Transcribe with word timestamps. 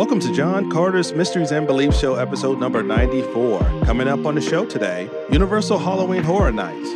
Welcome 0.00 0.20
to 0.20 0.32
John 0.32 0.70
Carter's 0.70 1.12
Mysteries 1.12 1.50
and 1.50 1.66
Beliefs 1.66 2.00
Show, 2.00 2.14
episode 2.14 2.58
number 2.58 2.82
94. 2.82 3.60
Coming 3.84 4.08
up 4.08 4.24
on 4.24 4.34
the 4.34 4.40
show 4.40 4.64
today 4.64 5.10
Universal 5.30 5.78
Halloween 5.78 6.22
Horror 6.22 6.52
Nights. 6.52 6.88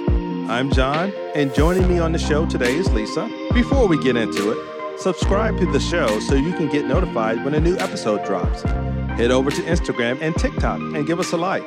I'm 0.50 0.70
John, 0.70 1.12
and 1.34 1.54
joining 1.54 1.86
me 1.86 1.98
on 1.98 2.12
the 2.12 2.18
show 2.18 2.46
today 2.46 2.74
is 2.74 2.90
Lisa. 2.94 3.28
Before 3.52 3.86
we 3.88 4.02
get 4.02 4.16
into 4.16 4.52
it, 4.52 4.98
subscribe 4.98 5.58
to 5.58 5.70
the 5.70 5.80
show 5.80 6.18
so 6.20 6.34
you 6.34 6.54
can 6.54 6.70
get 6.70 6.86
notified 6.86 7.44
when 7.44 7.52
a 7.52 7.60
new 7.60 7.76
episode 7.76 8.24
drops. 8.24 8.62
Head 8.62 9.30
over 9.30 9.50
to 9.50 9.60
Instagram 9.64 10.18
and 10.22 10.34
TikTok 10.36 10.80
and 10.80 11.06
give 11.06 11.20
us 11.20 11.32
a 11.32 11.36
like. 11.36 11.66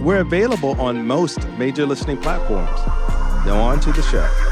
We're 0.00 0.20
available 0.20 0.80
on 0.80 1.04
most 1.04 1.44
major 1.58 1.86
listening 1.86 2.18
platforms. 2.18 2.78
Now, 3.44 3.60
on 3.60 3.80
to 3.80 3.90
the 3.90 4.02
show. 4.02 4.51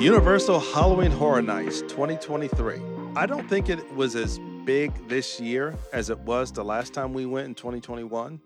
Universal 0.00 0.60
Halloween 0.60 1.10
Horror 1.10 1.42
Nights 1.42 1.80
2023. 1.82 2.80
I 3.16 3.26
don't 3.26 3.48
think 3.48 3.68
it 3.68 3.94
was 3.96 4.14
as 4.14 4.38
big 4.64 4.92
this 5.08 5.40
year 5.40 5.74
as 5.92 6.08
it 6.08 6.20
was 6.20 6.52
the 6.52 6.64
last 6.64 6.94
time 6.94 7.12
we 7.12 7.26
went 7.26 7.46
in 7.48 7.54
2021. 7.56 8.40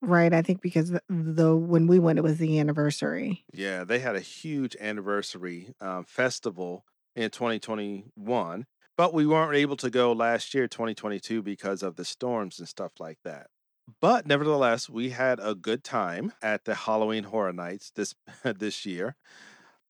Right. 0.00 0.32
I 0.32 0.40
think 0.40 0.62
because 0.62 0.88
the, 0.88 1.02
the 1.10 1.54
when 1.54 1.86
we 1.86 1.98
went, 1.98 2.18
it 2.18 2.22
was 2.22 2.38
the 2.38 2.58
anniversary. 2.58 3.44
Yeah, 3.52 3.84
they 3.84 3.98
had 3.98 4.16
a 4.16 4.20
huge 4.20 4.74
anniversary 4.80 5.74
um, 5.82 6.04
festival 6.04 6.86
in 7.14 7.28
2021, 7.28 8.64
but 8.96 9.12
we 9.12 9.26
weren't 9.26 9.54
able 9.54 9.76
to 9.76 9.90
go 9.90 10.12
last 10.12 10.54
year, 10.54 10.66
2022, 10.66 11.42
because 11.42 11.82
of 11.82 11.96
the 11.96 12.06
storms 12.06 12.58
and 12.58 12.66
stuff 12.66 12.92
like 12.98 13.18
that. 13.22 13.48
But 14.00 14.26
nevertheless, 14.26 14.88
we 14.88 15.10
had 15.10 15.40
a 15.42 15.54
good 15.54 15.84
time 15.84 16.32
at 16.40 16.64
the 16.64 16.74
Halloween 16.74 17.24
Horror 17.24 17.52
Nights 17.52 17.92
this 17.94 18.14
this 18.44 18.86
year. 18.86 19.14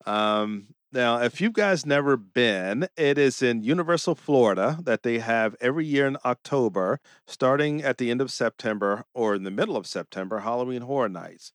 Um, 0.04 0.68
now, 0.97 1.20
if 1.20 1.42
you 1.42 1.50
guys 1.50 1.84
never 1.84 2.16
been, 2.16 2.89
it 2.97 3.19
is 3.19 3.42
in 3.42 3.62
Universal, 3.62 4.14
Florida 4.14 4.78
that 4.83 5.03
they 5.03 5.19
have 5.19 5.55
every 5.61 5.84
year 5.84 6.06
in 6.06 6.16
October, 6.25 7.00
starting 7.27 7.83
at 7.83 7.98
the 7.98 8.11
end 8.11 8.22
of 8.22 8.30
September 8.30 9.05
or 9.12 9.34
in 9.34 9.44
the 9.44 9.50
middle 9.50 9.77
of 9.77 9.86
September, 9.86 10.41
Halloween 10.41 10.80
Horror 10.80 11.11
Nights. 11.11 11.53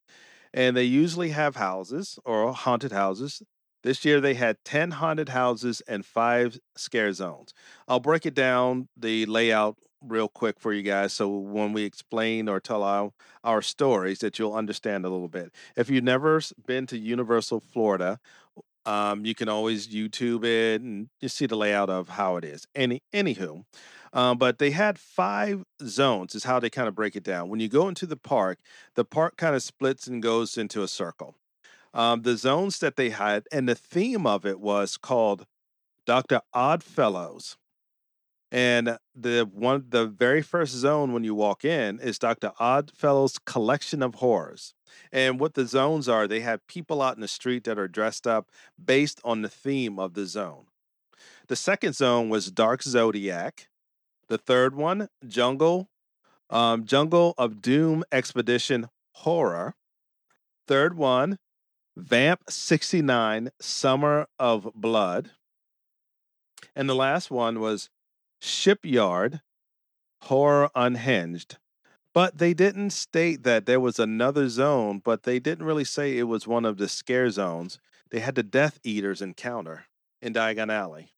And 0.54 0.78
they 0.78 0.84
usually 0.84 1.30
have 1.30 1.56
houses 1.56 2.20
or 2.24 2.54
haunted 2.54 2.92
houses. 2.92 3.42
This 3.82 4.06
year 4.06 4.22
they 4.22 4.36
had 4.36 4.64
10 4.64 4.92
haunted 4.92 5.30
houses 5.30 5.82
and 5.88 6.06
five 6.06 6.60
scare 6.76 7.12
zones. 7.12 7.54
I'll 7.88 8.00
break 8.00 8.28
it 8.28 8.36
down, 8.36 8.90
the 8.96 9.26
layout 9.26 9.78
real 10.02 10.28
quick 10.28 10.60
for 10.60 10.74
you 10.74 10.82
guys 10.82 11.14
so 11.14 11.30
when 11.30 11.74
we 11.74 11.84
explain 11.84 12.50
or 12.50 12.60
tell 12.60 12.84
our, 12.84 13.12
our 13.44 13.62
stories 13.62 14.20
that 14.20 14.40
you'll 14.40 14.54
understand 14.54 15.06
a 15.06 15.10
little 15.10 15.28
bit. 15.28 15.52
If 15.76 15.90
you've 15.90 16.04
never 16.04 16.42
been 16.66 16.88
to 16.88 16.98
Universal 16.98 17.62
Florida, 17.62 18.20
um, 18.86 19.26
you 19.26 19.36
can 19.36 19.50
always 19.50 19.88
YouTube 19.88 20.44
it 20.44 20.82
and 20.82 21.10
you 21.20 21.30
see 21.30 21.46
the 21.46 21.56
layout 21.56 21.90
of 21.90 22.10
how 22.10 22.38
it 22.38 22.44
is. 22.44 22.68
Any 22.76 23.02
anywho, 23.14 23.64
um, 24.14 24.38
but 24.38 24.60
they 24.60 24.72
had 24.72 25.00
five 25.00 25.64
zones. 25.84 26.36
Is 26.36 26.44
how 26.44 26.60
they 26.60 26.70
kind 26.70 26.88
of 26.88 26.96
break 26.96 27.16
it 27.16 27.24
down. 27.24 27.50
When 27.50 27.60
you 27.60 27.70
go 27.70 27.88
into 27.88 28.06
the 28.06 28.18
park, 28.18 28.60
the 28.96 29.06
park 29.06 29.38
kind 29.38 29.56
of 29.56 29.64
splits 29.64 30.08
and 30.08 30.22
goes 30.22 30.58
into 30.58 30.84
a 30.84 30.88
circle. 30.88 31.36
Um, 31.94 32.22
the 32.22 32.38
zones 32.38 32.80
that 32.80 32.96
they 32.96 33.10
had, 33.10 33.44
and 33.52 33.68
the 33.68 33.76
theme 33.76 34.26
of 34.26 34.46
it 34.46 34.60
was 34.60 34.98
called 34.98 35.46
Doctor 36.06 36.42
Oddfellows. 36.54 37.58
And 38.52 38.98
the 39.16 39.50
one, 39.52 39.86
the 39.90 40.06
very 40.06 40.42
first 40.42 40.74
zone 40.74 41.14
when 41.14 41.24
you 41.24 41.34
walk 41.34 41.64
in 41.64 42.00
is 42.00 42.20
Dr. 42.20 42.52
Oddfellow's 42.60 43.40
collection 43.40 44.04
of 44.04 44.16
horrors. 44.16 44.74
And 45.12 45.40
what 45.40 45.54
the 45.54 45.66
zones 45.66 46.10
are, 46.10 46.28
they 46.28 46.42
have 46.42 46.68
people 46.68 47.02
out 47.02 47.16
in 47.16 47.22
the 47.22 47.30
street 47.30 47.64
that 47.64 47.80
are 47.80 47.88
dressed 47.88 48.28
up 48.28 48.50
based 48.84 49.22
on 49.24 49.42
the 49.42 49.50
theme 49.50 49.98
of 49.98 50.16
the 50.16 50.26
zone. 50.26 50.66
The 51.48 51.56
second 51.56 51.96
zone 51.96 52.28
was 52.30 52.52
Dark 52.52 52.84
Zodiac. 52.84 53.70
The 54.28 54.38
third 54.38 54.76
one, 54.76 55.08
Jungle, 55.26 55.90
um, 56.50 56.86
Jungle 56.86 57.34
of 57.38 57.62
Doom 57.62 58.04
Expedition 58.12 58.90
Horror. 59.14 59.76
Third 60.68 60.96
one, 60.96 61.38
Vamp 61.98 62.42
69 62.50 63.50
Summer 63.60 64.28
of 64.40 64.70
Blood. 64.76 65.32
And 66.76 66.90
the 66.90 66.96
last 66.96 67.32
one 67.32 67.60
was 67.60 67.90
Shipyard, 68.42 69.42
Horror 70.24 70.70
Unhinged. 70.76 71.58
But 72.14 72.40
they 72.40 72.54
didn't 72.54 72.90
state 72.90 73.44
that 73.44 73.66
there 73.66 73.80
was 73.80 73.98
another 73.98 74.50
zone, 74.50 75.02
but 75.04 75.24
they 75.24 75.40
didn't 75.40 75.66
really 75.66 75.86
say 75.86 76.18
it 76.18 76.24
was 76.24 76.46
one 76.46 76.66
of 76.66 76.78
the 76.78 76.90
scare 76.90 77.30
zones. 77.30 77.80
They 78.10 78.20
had 78.20 78.36
the 78.36 78.44
Death 78.44 78.80
Eaters 78.84 79.22
encounter 79.22 79.86
in 80.22 80.34
Diagon 80.34 80.72
Alley. 80.72 81.14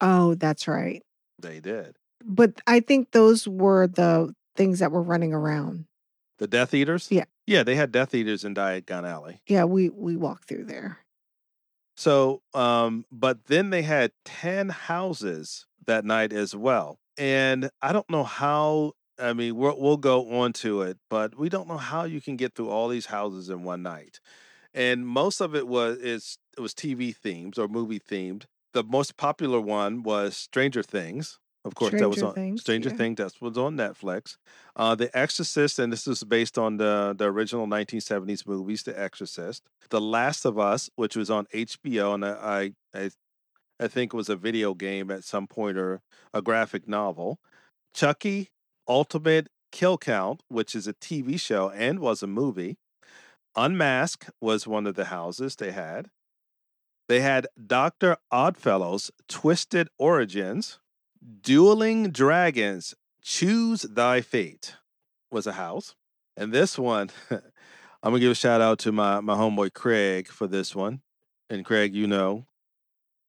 Oh, 0.00 0.34
that's 0.34 0.68
right. 0.68 1.02
They 1.40 1.58
did. 1.58 1.96
But 2.24 2.60
I 2.66 2.78
think 2.80 3.10
those 3.10 3.48
were 3.48 3.88
the 3.88 4.34
things 4.54 4.78
that 4.78 4.92
were 4.92 5.02
running 5.02 5.32
around. 5.32 5.86
The 6.38 6.46
Death 6.46 6.74
Eaters? 6.74 7.08
Yeah. 7.10 7.24
Yeah, 7.46 7.64
they 7.64 7.74
had 7.74 7.90
Death 7.90 8.14
Eaters 8.14 8.44
in 8.44 8.54
Diagon 8.54 9.08
Alley. 9.08 9.40
Yeah, 9.48 9.64
we 9.64 9.88
we 9.88 10.16
walked 10.16 10.48
through 10.48 10.64
there. 10.64 10.98
So, 11.96 12.42
um, 12.52 13.06
but 13.10 13.46
then 13.46 13.70
they 13.70 13.82
had 13.82 14.12
10 14.26 14.68
houses 14.68 15.66
that 15.86 16.04
night 16.04 16.32
as 16.32 16.54
well. 16.54 16.98
And 17.18 17.70
I 17.82 17.92
don't 17.92 18.08
know 18.10 18.24
how, 18.24 18.92
I 19.18 19.32
mean, 19.32 19.56
we'll, 19.56 19.80
we'll 19.80 19.96
go 19.96 20.40
on 20.40 20.52
to 20.54 20.82
it, 20.82 20.98
but 21.08 21.38
we 21.38 21.48
don't 21.48 21.68
know 21.68 21.78
how 21.78 22.04
you 22.04 22.20
can 22.20 22.36
get 22.36 22.54
through 22.54 22.68
all 22.68 22.88
these 22.88 23.06
houses 23.06 23.48
in 23.48 23.64
one 23.64 23.82
night. 23.82 24.20
And 24.74 25.06
most 25.06 25.40
of 25.40 25.54
it 25.54 25.66
was 25.66 25.96
is 25.98 26.36
it 26.56 26.60
was 26.60 26.74
TV 26.74 27.16
themed 27.16 27.58
or 27.58 27.66
movie 27.66 27.98
themed. 27.98 28.44
The 28.74 28.84
most 28.84 29.16
popular 29.16 29.58
one 29.58 30.02
was 30.02 30.36
Stranger 30.36 30.82
Things. 30.82 31.38
Of 31.64 31.74
course, 31.74 31.92
that 31.92 32.08
was 32.08 32.18
Stranger 32.18 32.26
on 32.26 32.34
Things, 32.34 32.60
Stranger 32.60 32.90
yeah. 32.90 32.96
Things. 32.96 33.16
That 33.16 33.32
was 33.40 33.56
on 33.56 33.76
Netflix. 33.76 34.36
Uh, 34.76 34.94
the 34.94 35.16
Exorcist, 35.18 35.78
and 35.78 35.90
this 35.90 36.06
is 36.06 36.22
based 36.24 36.58
on 36.58 36.76
the 36.76 37.14
the 37.16 37.24
original 37.24 37.66
1970s 37.66 38.46
movies, 38.46 38.82
The 38.82 38.98
Exorcist. 39.00 39.62
The 39.88 40.00
Last 40.00 40.44
of 40.44 40.58
Us, 40.58 40.90
which 40.96 41.16
was 41.16 41.30
on 41.30 41.46
HBO, 41.46 42.14
and 42.14 42.24
I 42.24 42.72
I 42.94 43.10
I 43.78 43.88
think 43.88 44.12
it 44.12 44.16
was 44.16 44.28
a 44.28 44.36
video 44.36 44.74
game 44.74 45.10
at 45.10 45.24
some 45.24 45.46
point 45.46 45.76
or 45.76 46.00
a 46.32 46.40
graphic 46.40 46.88
novel. 46.88 47.38
Chucky, 47.94 48.50
Ultimate 48.88 49.48
Kill 49.72 49.98
Count, 49.98 50.42
which 50.48 50.74
is 50.74 50.86
a 50.86 50.94
TV 50.94 51.38
show 51.38 51.70
and 51.70 52.00
was 52.00 52.22
a 52.22 52.26
movie. 52.26 52.78
Unmask 53.56 54.26
was 54.40 54.66
one 54.66 54.86
of 54.86 54.94
the 54.94 55.06
houses 55.06 55.56
they 55.56 55.72
had. 55.72 56.08
They 57.08 57.20
had 57.20 57.46
Dr. 57.64 58.16
Oddfellow's 58.32 59.10
Twisted 59.28 59.88
Origins. 59.98 60.78
Dueling 61.42 62.10
Dragons, 62.10 62.94
Choose 63.22 63.82
Thy 63.82 64.20
Fate 64.20 64.76
was 65.30 65.46
a 65.46 65.52
house. 65.52 65.94
And 66.36 66.52
this 66.52 66.78
one, 66.78 67.10
I'm 67.30 67.40
gonna 68.02 68.20
give 68.20 68.32
a 68.32 68.34
shout 68.34 68.60
out 68.60 68.78
to 68.80 68.92
my, 68.92 69.20
my 69.20 69.34
homeboy 69.34 69.72
Craig 69.72 70.28
for 70.28 70.46
this 70.46 70.74
one. 70.74 71.00
And 71.48 71.64
Craig, 71.64 71.94
you 71.94 72.06
know, 72.06 72.46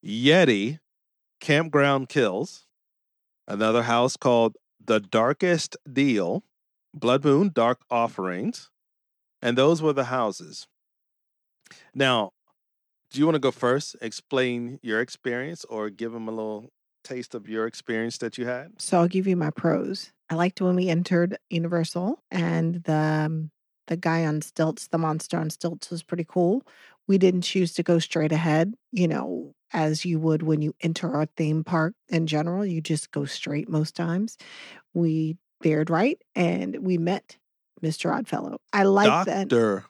Yeti, 0.07 0.79
Campground 1.41 2.07
Kills, 2.07 2.65
another 3.45 3.83
house 3.83 4.15
called 4.15 4.55
The 4.83 5.01
Darkest 5.01 5.75
Deal, 5.91 6.43
Blood 6.93 7.25
Moon, 7.25 7.51
Dark 7.53 7.81
Offerings. 7.91 8.69
And 9.41 9.57
those 9.57 9.81
were 9.81 9.93
the 9.93 10.05
houses. 10.05 10.65
Now, 11.93 12.31
do 13.11 13.19
you 13.19 13.25
want 13.25 13.35
to 13.35 13.39
go 13.39 13.51
first, 13.51 13.97
explain 14.01 14.79
your 14.81 15.01
experience, 15.01 15.65
or 15.65 15.89
give 15.89 16.13
them 16.13 16.29
a 16.29 16.31
little 16.31 16.71
taste 17.03 17.35
of 17.35 17.49
your 17.49 17.67
experience 17.67 18.17
that 18.19 18.37
you 18.37 18.45
had? 18.45 18.81
So 18.81 18.99
I'll 18.99 19.07
give 19.07 19.27
you 19.27 19.35
my 19.35 19.49
pros. 19.49 20.11
I 20.29 20.35
liked 20.35 20.61
when 20.61 20.75
we 20.75 20.87
entered 20.87 21.37
Universal 21.49 22.23
and 22.31 22.83
the 22.83 22.93
um, 22.93 23.51
the 23.87 23.97
guy 23.97 24.25
on 24.25 24.41
stilts, 24.41 24.87
the 24.87 24.97
monster 24.97 25.37
on 25.37 25.49
stilts 25.49 25.89
was 25.89 26.03
pretty 26.03 26.25
cool. 26.27 26.63
We 27.07 27.17
didn't 27.17 27.41
choose 27.41 27.73
to 27.75 27.83
go 27.83 27.99
straight 27.99 28.31
ahead, 28.31 28.73
you 28.91 29.07
know, 29.07 29.53
as 29.73 30.03
you 30.05 30.19
would 30.19 30.43
when 30.43 30.61
you 30.61 30.73
enter 30.81 31.19
a 31.19 31.27
theme 31.37 31.63
park 31.63 31.93
in 32.09 32.27
general. 32.27 32.65
You 32.65 32.81
just 32.81 33.11
go 33.11 33.25
straight 33.25 33.69
most 33.69 33.95
times. 33.95 34.37
We 34.93 35.37
veered 35.63 35.89
right 35.89 36.21
and 36.35 36.77
we 36.81 36.97
met 36.97 37.37
Mr. 37.83 38.13
Oddfellow. 38.15 38.57
I 38.73 38.83
like 38.83 39.25
that. 39.25 39.47
Doctor 39.47 39.85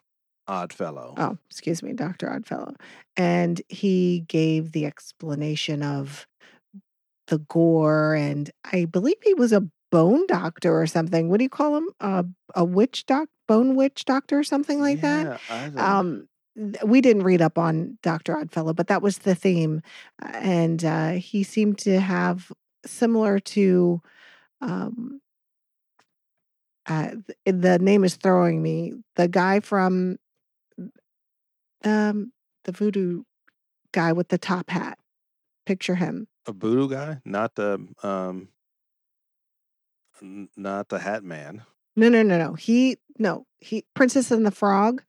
Oddfellow. 0.48 1.16
Oh, 1.18 1.38
excuse 1.50 1.82
me, 1.84 1.94
Dr. 1.94 2.32
Oddfellow. 2.32 2.76
And 3.16 3.62
he 3.68 4.22
gave 4.28 4.72
the 4.72 4.86
explanation 4.86 5.82
of 5.84 6.28
the 7.28 7.40
gore, 7.40 8.16
and 8.16 8.50
I 8.72 8.86
believe 8.86 9.18
he 9.22 9.34
was 9.34 9.52
a 9.52 9.68
bone 9.92 10.26
doctor 10.28 10.80
or 10.80 10.88
something. 10.88 11.30
What 11.30 11.40
do 11.40 11.44
you 11.44 11.50
call 11.50 11.76
him? 11.76 11.90
Uh, 12.00 12.24
a 12.56 12.64
witch 12.64 13.06
doc, 13.06 13.28
bone 13.50 13.76
witch 13.76 14.06
doctor 14.06 14.40
or 14.40 14.44
something 14.44 14.80
like 14.80 15.02
that. 15.02 15.26
Yeah, 15.26 15.38
I 15.50 15.70
don't- 15.70 15.78
Um, 15.80 16.30
we 16.84 17.02
didn't 17.02 17.24
read 17.24 17.42
up 17.42 17.58
on 17.58 17.98
Dr. 18.02 18.38
Oddfellow, 18.38 18.74
but 18.74 18.88
that 18.88 19.02
was 19.02 19.20
the 19.20 19.36
theme. 19.36 19.82
And 20.22 20.84
uh, 20.84 21.12
he 21.12 21.44
seemed 21.44 21.78
to 21.80 22.00
have 22.00 22.52
similar 22.86 23.40
to 23.40 24.02
um, 24.62 25.22
uh, 26.88 27.12
the 27.46 27.80
name 27.80 28.04
is 28.04 28.16
throwing 28.16 28.62
me. 28.62 28.94
The 29.16 29.28
guy 29.28 29.60
from 29.60 30.18
um 31.84 32.32
the 32.64 32.72
voodoo 32.72 33.24
guy 33.92 34.14
with 34.14 34.30
the 34.30 34.38
top 34.38 34.70
hat. 34.70 34.98
Picture 35.66 35.96
him. 35.96 36.28
A 36.48 36.54
voodoo 36.54 36.90
guy, 36.90 37.20
not 37.26 37.56
the 37.56 37.86
um, 38.04 38.50
not 40.56 40.90
the 40.90 41.00
Hat 41.00 41.24
Man. 41.24 41.64
No, 41.96 42.10
no, 42.10 42.24
no, 42.24 42.38
no. 42.38 42.54
He 42.54 42.98
no 43.20 43.46
he 43.60 43.84
Princess 43.94 44.32
and 44.32 44.46
the 44.46 44.52
Frog. 44.52 45.04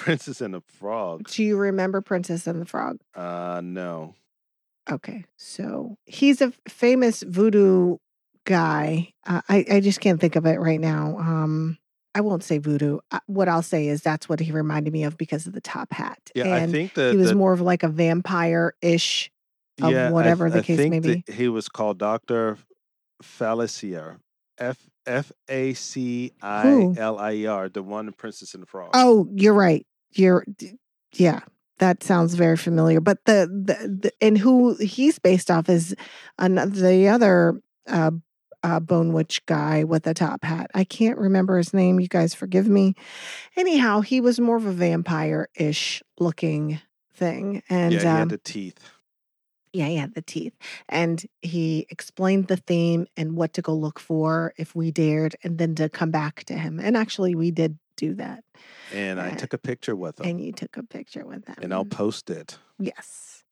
Princess 0.00 0.40
and 0.40 0.54
the 0.54 0.62
Frog. 0.62 1.28
Do 1.28 1.44
you 1.44 1.56
remember 1.56 2.00
Princess 2.00 2.46
and 2.46 2.60
the 2.60 2.66
Frog? 2.66 2.98
Uh, 3.14 3.60
no. 3.62 4.14
Okay, 4.90 5.24
so 5.36 5.96
he's 6.06 6.40
a 6.40 6.52
famous 6.66 7.22
voodoo 7.22 7.98
guy. 8.44 9.12
Uh, 9.26 9.42
I 9.48 9.64
I 9.70 9.80
just 9.80 10.00
can't 10.00 10.20
think 10.20 10.36
of 10.36 10.46
it 10.46 10.58
right 10.58 10.80
now. 10.80 11.16
Um, 11.18 11.78
I 12.14 12.22
won't 12.22 12.42
say 12.42 12.58
voodoo. 12.58 12.98
Uh, 13.10 13.20
what 13.26 13.48
I'll 13.48 13.62
say 13.62 13.86
is 13.88 14.02
that's 14.02 14.28
what 14.28 14.40
he 14.40 14.50
reminded 14.50 14.92
me 14.92 15.04
of 15.04 15.16
because 15.16 15.46
of 15.46 15.52
the 15.52 15.60
top 15.60 15.92
hat. 15.92 16.18
Yeah, 16.34 16.54
I 16.54 16.66
think 16.66 16.94
that 16.94 17.12
he 17.12 17.16
was 17.18 17.28
the 17.28 17.36
more 17.36 17.52
of 17.52 17.60
like 17.60 17.82
a 17.82 17.88
vampire 17.88 18.74
ish. 18.80 19.30
of 19.82 19.92
yeah, 19.92 20.10
whatever 20.10 20.50
th- 20.50 20.54
the 20.54 20.74
I 20.74 20.76
case 20.76 20.90
may 20.90 21.00
be. 21.00 21.24
he 21.30 21.48
was 21.48 21.68
called 21.68 21.98
Doctor 21.98 22.56
Facilier. 23.22 24.18
F 24.58 24.78
F 25.06 25.32
A 25.48 25.74
C 25.74 26.32
I? 26.42 26.92
L 26.96 27.18
I 27.18 27.32
E 27.32 27.46
R, 27.46 27.68
the 27.68 27.82
one 27.82 28.12
Princess 28.12 28.54
and 28.54 28.62
the 28.62 28.66
Frog. 28.66 28.90
Oh, 28.94 29.28
you're 29.32 29.54
right. 29.54 29.86
You're 30.12 30.44
yeah. 31.12 31.40
That 31.78 32.02
sounds 32.02 32.34
very 32.34 32.58
familiar. 32.58 33.00
But 33.00 33.24
the 33.24 33.46
the, 33.46 33.88
the 33.88 34.12
and 34.20 34.36
who 34.36 34.74
he's 34.76 35.18
based 35.18 35.50
off 35.50 35.68
is 35.68 35.94
another 36.38 36.70
the 36.70 37.08
other 37.08 37.60
uh, 37.88 38.10
uh, 38.62 38.80
Bone 38.80 39.12
Witch 39.14 39.44
guy 39.46 39.84
with 39.84 40.06
a 40.06 40.12
top 40.12 40.44
hat. 40.44 40.70
I 40.74 40.84
can't 40.84 41.18
remember 41.18 41.56
his 41.56 41.72
name. 41.72 41.98
You 41.98 42.08
guys 42.08 42.34
forgive 42.34 42.68
me. 42.68 42.94
Anyhow, 43.56 44.02
he 44.02 44.20
was 44.20 44.38
more 44.38 44.56
of 44.56 44.66
a 44.66 44.72
vampire 44.72 45.48
ish 45.54 46.02
looking 46.18 46.80
thing, 47.14 47.62
and 47.70 47.94
yeah, 47.94 48.00
he 48.00 48.06
um, 48.06 48.16
had 48.16 48.28
the 48.28 48.38
teeth. 48.38 48.78
yeah, 49.72 49.86
he 49.86 49.96
had 49.96 50.14
the 50.14 50.22
teeth. 50.22 50.54
And 50.88 51.24
he 51.42 51.86
explained 51.90 52.48
the 52.48 52.56
theme 52.56 53.06
and 53.16 53.36
what 53.36 53.52
to 53.54 53.62
go 53.62 53.74
look 53.74 53.98
for 53.98 54.52
if 54.56 54.74
we 54.74 54.90
dared, 54.90 55.36
and 55.42 55.58
then 55.58 55.74
to 55.76 55.88
come 55.88 56.10
back 56.10 56.44
to 56.44 56.54
him. 56.54 56.80
And 56.80 56.96
actually, 56.96 57.34
we 57.34 57.50
did 57.50 57.78
do 58.00 58.14
that. 58.14 58.42
And 58.92 59.20
I 59.20 59.30
uh, 59.30 59.34
took 59.36 59.52
a 59.52 59.58
picture 59.58 59.94
with 59.94 60.18
him. 60.18 60.26
And 60.26 60.40
you 60.40 60.52
took 60.52 60.76
a 60.76 60.82
picture 60.82 61.24
with 61.26 61.46
him. 61.46 61.56
and 61.62 61.72
I'll 61.74 61.84
post 61.84 62.30
it. 62.30 62.58
Yes. 62.78 63.44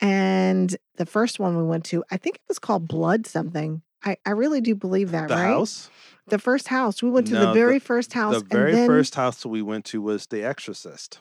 And 0.00 0.76
the 0.96 1.06
first 1.06 1.38
one 1.40 1.56
we 1.56 1.62
went 1.64 1.84
to, 1.86 2.04
I 2.10 2.16
think 2.18 2.36
it 2.36 2.42
was 2.48 2.58
called 2.58 2.86
Blood 2.86 3.26
something. 3.26 3.82
I, 4.04 4.18
I 4.26 4.30
really 4.30 4.60
do 4.60 4.74
believe 4.74 5.10
that, 5.12 5.28
The 5.28 5.34
right? 5.34 5.44
house? 5.46 5.90
The 6.28 6.38
first 6.38 6.68
house. 6.68 7.02
We 7.02 7.10
went 7.10 7.28
to 7.28 7.32
No, 7.34 7.40
the 7.40 7.46
the- 7.48 7.52
very 7.54 7.78
first 7.78 8.12
house. 8.12 8.34
The 8.34 8.44
very 8.44 8.72
then, 8.72 8.86
first 8.86 9.14
house 9.14 9.44
we 9.46 9.62
went 9.62 9.84
to 9.86 10.02
was 10.02 10.26
The 10.26 10.44
Exorcist. 10.44 11.20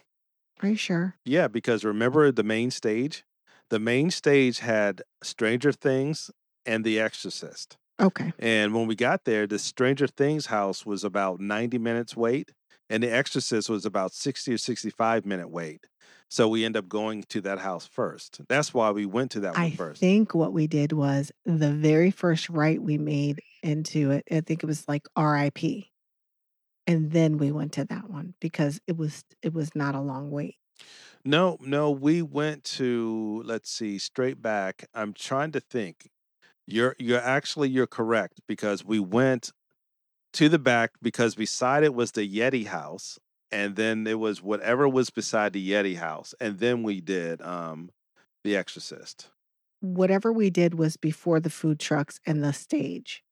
Are 0.61 0.69
you 0.69 0.75
sure? 0.75 1.15
Yeah, 1.25 1.47
because 1.47 1.83
remember 1.83 2.31
the 2.31 2.43
main 2.43 2.71
stage? 2.71 3.23
The 3.69 3.79
main 3.79 4.11
stage 4.11 4.59
had 4.59 5.01
Stranger 5.23 5.71
Things 5.71 6.29
and 6.65 6.83
The 6.83 6.99
Exorcist. 6.99 7.77
Okay. 7.99 8.33
And 8.39 8.73
when 8.75 8.87
we 8.87 8.95
got 8.95 9.23
there, 9.25 9.47
the 9.47 9.57
Stranger 9.59 10.07
Things 10.07 10.47
house 10.47 10.85
was 10.85 11.03
about 11.03 11.39
90 11.39 11.77
minutes 11.77 12.15
wait, 12.15 12.51
and 12.89 13.03
The 13.03 13.13
Exorcist 13.13 13.69
was 13.69 13.85
about 13.85 14.13
60 14.13 14.53
or 14.53 14.57
65 14.57 15.25
minute 15.25 15.49
wait. 15.49 15.85
So 16.29 16.47
we 16.47 16.65
end 16.65 16.75
up 16.75 16.89
going 16.89 17.23
to 17.29 17.41
that 17.41 17.59
house 17.59 17.85
first. 17.85 18.41
That's 18.49 18.73
why 18.73 18.91
we 18.91 19.05
went 19.05 19.31
to 19.31 19.39
that 19.41 19.53
one 19.53 19.61
I 19.61 19.93
think 19.93 20.33
what 20.33 20.53
we 20.53 20.67
did 20.67 20.91
was 20.91 21.31
the 21.45 21.71
very 21.71 22.11
first 22.11 22.49
right 22.49 22.81
we 22.81 22.97
made 22.97 23.41
into 23.61 24.11
it, 24.11 24.23
I 24.31 24.41
think 24.41 24.63
it 24.63 24.67
was 24.67 24.87
like 24.87 25.07
RIP. 25.17 25.85
And 26.87 27.11
then 27.11 27.37
we 27.37 27.51
went 27.51 27.73
to 27.73 27.85
that 27.85 28.09
one 28.09 28.35
because 28.39 28.79
it 28.85 28.97
was 28.97 29.23
it 29.41 29.53
was 29.53 29.75
not 29.75 29.95
a 29.95 30.01
long 30.01 30.29
wait. 30.29 30.55
No, 31.23 31.57
no, 31.61 31.89
we 31.89 32.21
went 32.21 32.63
to 32.75 33.41
let's 33.45 33.71
see, 33.71 33.97
straight 33.97 34.41
back. 34.41 34.85
I'm 34.93 35.13
trying 35.13 35.51
to 35.53 35.59
think. 35.59 36.09
You're 36.67 36.95
you're 36.99 37.21
actually 37.21 37.69
you're 37.69 37.87
correct 37.87 38.41
because 38.47 38.83
we 38.85 38.99
went 38.99 39.51
to 40.35 40.49
the 40.49 40.59
back 40.59 40.91
because 41.01 41.35
beside 41.35 41.83
it 41.83 41.93
was 41.93 42.11
the 42.11 42.27
Yeti 42.27 42.67
house 42.67 43.17
and 43.51 43.75
then 43.75 44.05
it 44.05 44.19
was 44.19 44.41
whatever 44.41 44.87
was 44.87 45.09
beside 45.09 45.53
the 45.53 45.71
Yeti 45.71 45.97
house 45.97 46.33
and 46.39 46.59
then 46.59 46.83
we 46.83 47.01
did 47.01 47.41
um 47.41 47.89
The 48.43 48.55
Exorcist. 48.55 49.29
Whatever 49.81 50.31
we 50.33 50.49
did 50.49 50.75
was 50.75 50.97
before 50.97 51.39
the 51.39 51.49
food 51.49 51.79
trucks 51.79 52.19
and 52.25 52.43
the 52.43 52.53
stage. 52.53 53.23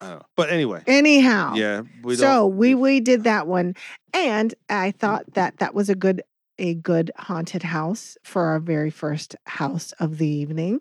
Oh. 0.00 0.20
But 0.36 0.50
anyway, 0.50 0.82
Anyhow. 0.86 1.54
yeah, 1.54 1.82
we 2.02 2.16
so 2.16 2.22
don't 2.22 2.56
we 2.56 2.74
we 2.74 3.00
did 3.00 3.24
that 3.24 3.46
one 3.46 3.74
and 4.12 4.54
i 4.68 4.90
thought 4.90 5.24
that 5.34 5.58
that 5.58 5.74
was 5.74 5.88
a 5.88 5.94
good 5.94 6.22
a 6.58 6.74
good 6.74 7.10
haunted 7.16 7.62
house 7.62 8.16
for 8.24 8.46
our 8.46 8.60
very 8.60 8.90
first 8.90 9.36
house 9.46 9.92
of 9.92 10.18
the 10.18 10.28
evening 10.28 10.80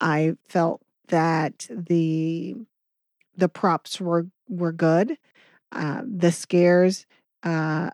i 0.00 0.34
felt 0.48 0.80
that 1.08 1.66
the 1.70 2.56
the 3.36 3.48
props 3.48 4.00
were 4.00 4.26
were 4.48 4.72
good 4.72 5.16
uh, 5.72 6.02
the 6.06 6.30
scares 6.32 7.06
uh 7.42 7.90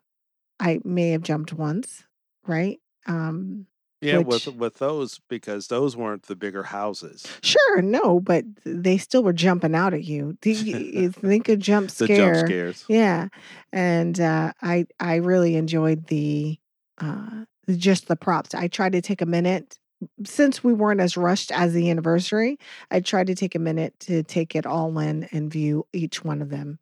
i 0.60 0.78
may 0.84 1.10
have 1.10 1.22
jumped 1.22 1.52
once 1.52 2.04
right 2.46 2.80
um 3.06 3.66
Yeah, 4.00 4.18
which- 4.18 4.46
with 4.46 4.56
with 4.56 4.78
those 4.78 5.20
because 5.28 5.68
those 5.68 5.96
weren't 5.96 6.24
the 6.24 6.36
bigger 6.36 6.64
houses. 6.64 7.24
sure 7.42 7.80
no 7.82 8.20
but 8.20 8.44
they 8.64 8.98
still 8.98 9.22
were 9.22 9.32
jumping 9.32 9.74
out 9.74 9.94
at 9.94 10.04
you 10.04 10.36
you 10.44 11.10
think 11.12 11.48
a 11.48 11.56
jump 11.56 11.90
scare. 11.90 12.06
The 12.08 12.16
jump 12.16 12.36
scares. 12.46 12.84
Yeah, 12.88 13.28
and 13.72 14.18
uh, 14.20 14.52
I 14.60 14.86
I 15.00 15.16
really 15.16 15.56
enjoyed 15.56 16.06
the 16.08 16.58
uh, 16.98 17.44
just 17.76 18.06
the 18.08 18.16
props. 18.16 18.54
I 18.54 18.68
tried 18.68 18.92
to 18.92 19.00
take 19.00 19.22
a 19.22 19.26
minute 19.26 19.78
since 20.24 20.62
we 20.64 20.72
weren't 20.72 21.00
as 21.00 21.16
rushed 21.16 21.50
as 21.52 21.72
the 21.72 21.90
anniversary. 21.90 22.58
I 22.90 23.00
tried 23.00 23.28
to 23.28 23.34
take 23.34 23.54
a 23.54 23.58
minute 23.58 23.98
to 24.00 24.22
take 24.22 24.54
it 24.56 24.66
all 24.66 24.98
in 24.98 25.24
and 25.32 25.50
view 25.52 25.86
each 25.92 26.24
one 26.24 26.42
of 26.42 26.50
them. 26.50 26.78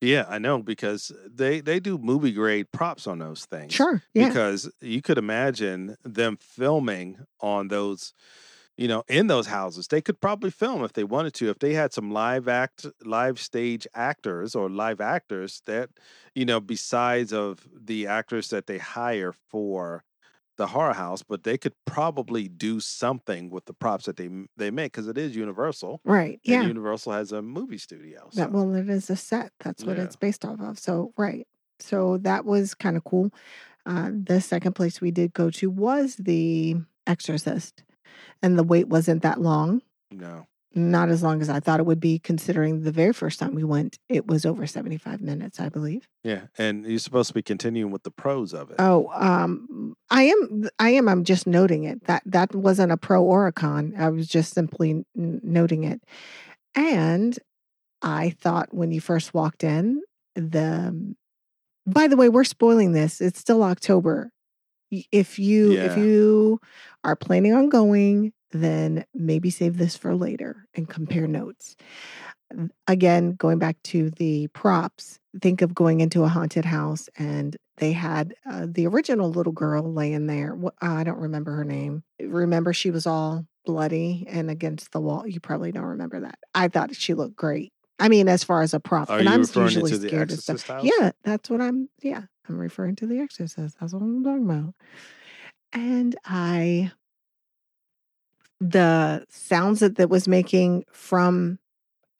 Yeah, 0.00 0.26
I 0.28 0.38
know 0.38 0.62
because 0.62 1.10
they 1.28 1.60
they 1.60 1.80
do 1.80 1.98
movie 1.98 2.32
grade 2.32 2.70
props 2.70 3.06
on 3.06 3.18
those 3.18 3.44
things. 3.46 3.72
Sure, 3.72 4.02
yeah, 4.14 4.28
Because 4.28 4.70
you 4.80 5.02
could 5.02 5.18
imagine 5.18 5.96
them 6.04 6.36
filming 6.36 7.24
on 7.40 7.66
those, 7.68 8.14
you 8.76 8.88
know, 8.88 9.04
in 9.08 9.26
those 9.28 9.48
houses. 9.48 9.88
They 9.88 10.00
could 10.02 10.20
probably 10.20 10.50
film 10.50 10.84
if 10.84 10.92
they 10.94 11.04
wanted 11.04 11.34
to. 11.34 11.50
If 11.50 11.58
they 11.60 11.74
had 11.74 11.92
some 11.92 12.10
live 12.12 12.48
act, 12.48 12.86
live 13.04 13.40
stage 13.40 13.86
actors 13.94 14.54
or 14.54 14.70
live 14.70 15.00
actors 15.00 15.62
that, 15.66 15.90
you 16.34 16.44
know, 16.44 16.60
besides 16.60 17.32
of 17.32 17.68
the 17.74 18.06
actors 18.06 18.48
that 18.50 18.66
they 18.66 18.78
hire 18.78 19.32
for 19.32 20.04
the 20.58 20.66
horror 20.66 20.92
house, 20.92 21.22
but 21.22 21.44
they 21.44 21.56
could 21.56 21.72
probably 21.86 22.48
do 22.48 22.78
something 22.80 23.48
with 23.48 23.64
the 23.64 23.72
props 23.72 24.04
that 24.04 24.16
they 24.16 24.28
they 24.56 24.70
make 24.70 24.92
because 24.92 25.08
it 25.08 25.16
is 25.16 25.34
Universal. 25.34 26.00
right, 26.04 26.38
yeah. 26.44 26.62
Universal 26.62 27.12
has 27.12 27.32
a 27.32 27.40
movie 27.40 27.78
studio. 27.78 28.28
That 28.34 28.52
well, 28.52 28.74
it 28.74 28.90
is 28.90 29.08
a 29.08 29.16
set. 29.16 29.52
That's 29.60 29.84
what 29.84 29.96
Yeah. 29.96 30.02
it's 30.04 30.16
based 30.16 30.44
off 30.44 30.60
of. 30.60 30.78
So 30.78 31.12
right, 31.16 31.46
so 31.80 32.18
that 32.18 32.44
was 32.44 32.74
kind 32.74 32.96
of 32.98 33.04
cool. 33.04 33.32
Uh, 33.86 34.10
the 34.12 34.40
second 34.40 34.74
place 34.74 35.00
we 35.00 35.10
did 35.10 35.32
go 35.32 35.48
to 35.50 35.70
was 35.70 36.16
the 36.16 36.76
Exorcist, 37.06 37.84
and 38.42 38.58
the 38.58 38.62
wait 38.64 38.88
wasn't 38.88 39.22
that 39.22 39.40
long. 39.40 39.80
no. 40.10 40.46
Not 40.74 41.08
as 41.08 41.22
long 41.22 41.40
as 41.40 41.48
I 41.48 41.60
thought 41.60 41.80
it 41.80 41.86
would 41.86 42.00
be, 42.00 42.18
considering 42.18 42.82
the 42.82 42.92
very 42.92 43.12
first 43.12 43.38
time 43.38 43.54
we 43.54 43.64
went, 43.64 43.98
it 44.08 44.26
was 44.26 44.44
over 44.44 44.66
75 44.66 45.20
minutes, 45.20 45.60
I 45.60 45.68
believe. 45.68 46.08
Yeah, 46.22 46.42
and 46.58 46.84
you're 46.86 46.98
supposed 46.98 47.28
to 47.28 47.34
be 47.34 47.42
continuing 47.42 47.90
with 47.90 48.02
the 48.02 48.10
pros 48.10 48.52
of 48.52 48.70
it. 48.70 48.76
Oh, 48.78 49.10
um, 49.14 49.94
I 50.10 50.24
am, 50.24 50.68
I 50.78 50.90
am, 50.90 51.08
I'm 51.08 51.24
just 51.24 51.46
noting 51.46 51.84
it. 51.84 52.04
That 52.04 52.22
that 52.26 52.54
wasn't 52.54 52.92
a 52.92 52.96
pro 52.96 53.22
or 53.22 53.46
a 53.46 53.52
con. 53.52 53.94
I 53.98 54.08
was 54.10 54.28
just 54.28 54.52
simply 54.54 55.04
n- 55.16 55.40
noting 55.42 55.84
it. 55.84 56.02
And 56.74 57.38
I 58.02 58.30
thought 58.30 58.72
when 58.72 58.92
you 58.92 59.00
first 59.00 59.34
walked 59.34 59.64
in, 59.64 60.02
the 60.34 61.14
by 61.86 62.06
the 62.06 62.16
way, 62.16 62.28
we're 62.28 62.44
spoiling 62.44 62.92
this. 62.92 63.20
It's 63.20 63.40
still 63.40 63.62
October. 63.62 64.30
If 64.90 65.38
you 65.38 65.72
if 65.72 65.96
you 65.98 66.60
are 67.04 67.16
planning 67.16 67.54
on 67.54 67.68
going, 67.68 68.32
then 68.50 69.04
maybe 69.14 69.50
save 69.50 69.76
this 69.76 69.96
for 69.96 70.14
later 70.14 70.66
and 70.74 70.88
compare 70.88 71.26
notes. 71.26 71.76
Again, 72.86 73.34
going 73.34 73.58
back 73.58 73.76
to 73.84 74.10
the 74.10 74.48
props, 74.48 75.18
think 75.40 75.60
of 75.60 75.74
going 75.74 76.00
into 76.00 76.24
a 76.24 76.28
haunted 76.28 76.64
house 76.64 77.08
and 77.18 77.56
they 77.76 77.92
had 77.92 78.34
uh, 78.50 78.66
the 78.68 78.86
original 78.86 79.30
little 79.30 79.52
girl 79.52 79.92
laying 79.92 80.26
there. 80.26 80.58
I 80.80 81.04
don't 81.04 81.20
remember 81.20 81.52
her 81.56 81.64
name. 81.64 82.02
Remember, 82.20 82.72
she 82.72 82.90
was 82.90 83.06
all 83.06 83.44
bloody 83.66 84.26
and 84.28 84.50
against 84.50 84.92
the 84.92 85.00
wall. 85.00 85.26
You 85.26 85.40
probably 85.40 85.72
don't 85.72 85.84
remember 85.84 86.20
that. 86.20 86.38
I 86.54 86.68
thought 86.68 86.96
she 86.96 87.12
looked 87.12 87.36
great. 87.36 87.70
I 87.98 88.08
mean, 88.08 88.28
as 88.28 88.44
far 88.44 88.62
as 88.62 88.74
a 88.74 88.80
prop, 88.80 89.10
Are 89.10 89.18
and 89.18 89.28
I'm 89.28 89.40
usually 89.40 89.92
scared 89.92 90.30
of 90.30 90.38
stuff. 90.38 90.66
House? 90.66 90.84
Yeah, 90.84 91.10
that's 91.24 91.50
what 91.50 91.60
I'm. 91.60 91.88
Yeah, 92.00 92.22
I'm 92.48 92.58
referring 92.58 92.96
to 92.96 93.06
the 93.06 93.20
Exorcist. 93.20 93.76
That's 93.80 93.92
what 93.92 94.02
I'm 94.02 94.24
talking 94.24 94.44
about. 94.44 94.74
And 95.72 96.16
I, 96.24 96.92
the 98.60 99.26
sounds 99.28 99.80
that 99.80 99.96
that 99.96 100.08
was 100.08 100.26
making 100.26 100.84
from 100.92 101.58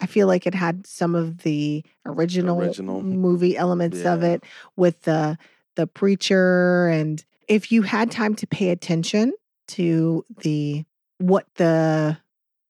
I 0.00 0.06
feel 0.06 0.28
like 0.28 0.46
it 0.46 0.54
had 0.54 0.86
some 0.86 1.14
of 1.14 1.38
the 1.38 1.84
original, 2.06 2.60
Original. 2.60 3.02
movie 3.02 3.56
elements 3.56 4.04
of 4.04 4.22
it 4.22 4.44
with 4.76 5.02
the 5.02 5.36
the 5.74 5.86
preacher 5.86 6.88
and 6.88 7.24
if 7.48 7.72
you 7.72 7.82
had 7.82 8.10
time 8.10 8.34
to 8.36 8.46
pay 8.46 8.70
attention 8.70 9.32
to 9.68 10.24
the 10.42 10.84
what 11.18 11.46
the 11.56 12.18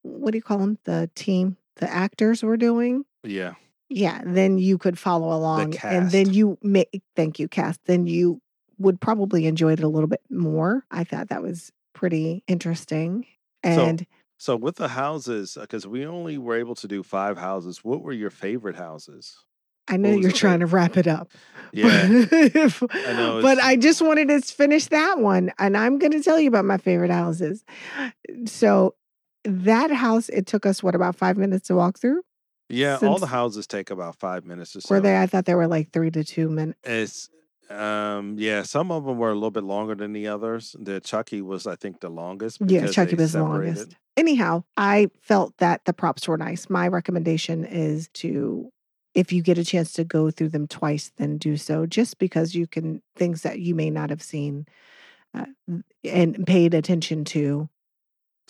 what 0.02 0.30
do 0.30 0.38
you 0.38 0.42
call 0.42 0.58
them? 0.58 0.78
The 0.84 1.10
team, 1.14 1.56
the 1.76 1.90
actors 1.90 2.42
were 2.42 2.56
doing. 2.56 3.04
Yeah. 3.24 3.54
Yeah, 3.90 4.22
then 4.24 4.58
you 4.58 4.76
could 4.76 4.98
follow 4.98 5.34
along 5.34 5.76
and 5.82 6.10
then 6.10 6.32
you 6.32 6.58
may 6.62 6.86
thank 7.16 7.38
you, 7.38 7.48
cast. 7.48 7.80
Then 7.86 8.06
you 8.06 8.40
would 8.78 9.00
probably 9.00 9.46
enjoy 9.46 9.72
it 9.72 9.80
a 9.80 9.88
little 9.88 10.08
bit 10.08 10.20
more. 10.30 10.84
I 10.90 11.04
thought 11.04 11.28
that 11.28 11.42
was 11.42 11.72
pretty 11.94 12.44
interesting. 12.46 13.26
And 13.62 14.06
so 14.36 14.56
with 14.56 14.76
the 14.76 14.88
houses, 14.88 15.56
uh, 15.56 15.62
because 15.62 15.86
we 15.86 16.06
only 16.06 16.38
were 16.38 16.56
able 16.56 16.74
to 16.76 16.86
do 16.86 17.02
five 17.02 17.38
houses, 17.38 17.82
what 17.82 18.02
were 18.02 18.12
your 18.12 18.30
favorite 18.30 18.76
houses? 18.76 19.36
I 19.88 19.96
know 19.96 20.10
you're 20.10 20.20
your 20.20 20.32
trying 20.32 20.60
to 20.60 20.66
wrap 20.66 20.96
it 20.96 21.06
up. 21.06 21.30
Yeah, 21.72 22.06
If- 22.08 22.82
I 22.82 23.12
know 23.12 23.42
but 23.42 23.58
I 23.58 23.76
just 23.76 24.00
wanted 24.00 24.28
to 24.28 24.40
finish 24.40 24.86
that 24.86 25.18
one. 25.18 25.52
And 25.58 25.76
I'm 25.76 25.98
going 25.98 26.12
to 26.12 26.22
tell 26.22 26.40
you 26.40 26.48
about 26.48 26.64
my 26.64 26.78
favorite 26.78 27.10
houses. 27.10 27.62
So, 28.46 28.94
that 29.44 29.90
house, 29.90 30.30
it 30.30 30.46
took 30.46 30.64
us, 30.64 30.82
what, 30.82 30.94
about 30.94 31.14
five 31.16 31.36
minutes 31.36 31.68
to 31.68 31.74
walk 31.74 31.98
through? 31.98 32.22
Yeah, 32.68 32.98
all 33.02 33.18
the 33.18 33.26
houses 33.26 33.66
take 33.66 33.90
about 33.90 34.16
five 34.16 34.44
minutes 34.44 34.76
or 34.76 34.80
so. 34.80 34.94
were 34.94 35.00
they, 35.00 35.16
I 35.18 35.26
thought 35.26 35.44
they 35.44 35.54
were 35.54 35.66
like 35.66 35.90
three 35.90 36.10
to 36.10 36.24
two 36.24 36.48
minutes. 36.48 36.78
It's 36.84 37.30
um 37.70 38.36
yeah, 38.38 38.62
some 38.62 38.90
of 38.90 39.04
them 39.04 39.18
were 39.18 39.30
a 39.30 39.34
little 39.34 39.50
bit 39.50 39.64
longer 39.64 39.94
than 39.94 40.12
the 40.12 40.28
others. 40.28 40.74
The 40.78 41.00
Chucky 41.00 41.42
was, 41.42 41.66
I 41.66 41.76
think, 41.76 42.00
the 42.00 42.08
longest 42.08 42.60
Yeah, 42.66 42.86
Chucky 42.86 43.16
was 43.16 43.32
the 43.32 43.42
longest. 43.42 43.96
Anyhow, 44.16 44.64
I 44.76 45.10
felt 45.20 45.56
that 45.58 45.84
the 45.84 45.92
props 45.92 46.26
were 46.26 46.36
nice. 46.36 46.68
My 46.68 46.88
recommendation 46.88 47.64
is 47.64 48.08
to, 48.14 48.68
if 49.14 49.32
you 49.32 49.42
get 49.42 49.58
a 49.58 49.64
chance 49.64 49.92
to 49.92 50.02
go 50.02 50.32
through 50.32 50.48
them 50.48 50.66
twice, 50.66 51.12
then 51.18 51.38
do 51.38 51.56
so, 51.56 51.86
just 51.86 52.18
because 52.18 52.52
you 52.52 52.66
can, 52.66 53.00
things 53.14 53.42
that 53.42 53.60
you 53.60 53.76
may 53.76 53.90
not 53.90 54.10
have 54.10 54.22
seen 54.22 54.66
uh, 55.34 55.46
and 56.02 56.46
paid 56.46 56.74
attention 56.74 57.24
to. 57.26 57.68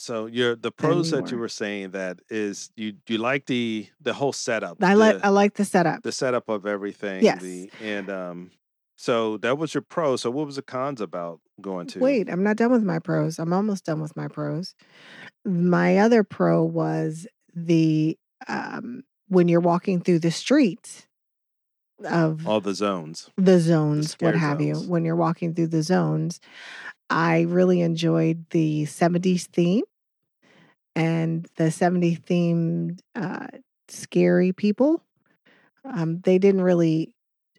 So 0.01 0.27
your 0.27 0.57
the 0.57 0.71
pros 0.71 1.11
that 1.11 1.31
you 1.31 1.39
were. 1.39 1.49
saying 1.49 1.91
that 1.91 2.21
is 2.31 2.71
you 2.77 2.95
you 3.09 3.19
like 3.19 3.47
the 3.47 3.89
the 4.01 4.15
whole 4.15 4.33
setup, 4.33 4.83
I 4.83 4.95
like, 4.95 5.25
I 5.25 5.29
like 5.29 5.55
the 5.55 5.65
setup. 5.65 6.03
the 6.03 6.13
setup 6.13 6.49
of 6.49 6.67
everything, 6.67 7.25
Yes. 7.25 7.43
the 7.43 7.71
and 7.81 8.11
um 8.11 8.51
so 8.97 9.37
that 9.39 9.59
was 9.59 9.75
your 9.75 9.83
pro. 9.83 10.17
So 10.17 10.31
what 10.31 10.47
was 10.47 10.57
the 10.57 10.63
cons 10.63 11.01
about 11.01 11.41
going 11.61 11.87
to? 11.89 12.01
Wait, 12.01 12.29
I'm 12.29 12.43
not 12.43 12.57
done 12.57 12.73
with 12.73 12.83
my 12.83 12.99
pros. 12.99 13.39
I'm 13.39 13.53
almost 13.53 13.85
done 13.85 14.01
with 14.01 14.17
my 14.17 14.27
pros. 14.29 14.75
My 15.45 15.99
other 15.99 16.25
pro 16.25 16.63
was 16.65 17.27
the 17.55 18.17
um 18.49 19.03
when 19.29 19.49
you're 19.49 19.61
walking 19.61 20.01
through 20.01 20.21
the 20.21 20.31
streets 20.31 21.07
of 22.05 22.47
all 22.47 22.61
the 22.61 22.75
zones, 22.75 23.31
the 23.37 23.43
the 23.43 23.61
zones, 23.61 24.13
what 24.21 24.35
scare 24.35 24.37
have 24.39 24.61
you, 24.61 24.75
when 24.77 25.05
you're 25.05 25.17
walking 25.17 25.55
through 25.55 25.67
the 25.69 25.83
zones. 25.83 26.41
I 27.11 27.43
really 27.43 27.81
enjoyed 27.81 28.45
the 28.51 28.85
70s 28.85 29.47
theme 29.47 29.85
and 30.99 31.47
the 31.57 31.71
70 31.71 32.17
themed 32.17 33.01
uh, 33.15 33.47
scary 33.87 34.53
people. 34.53 35.03
Um, 35.85 36.21
they 36.25 36.39
didn't 36.39 36.63
really 36.63 37.15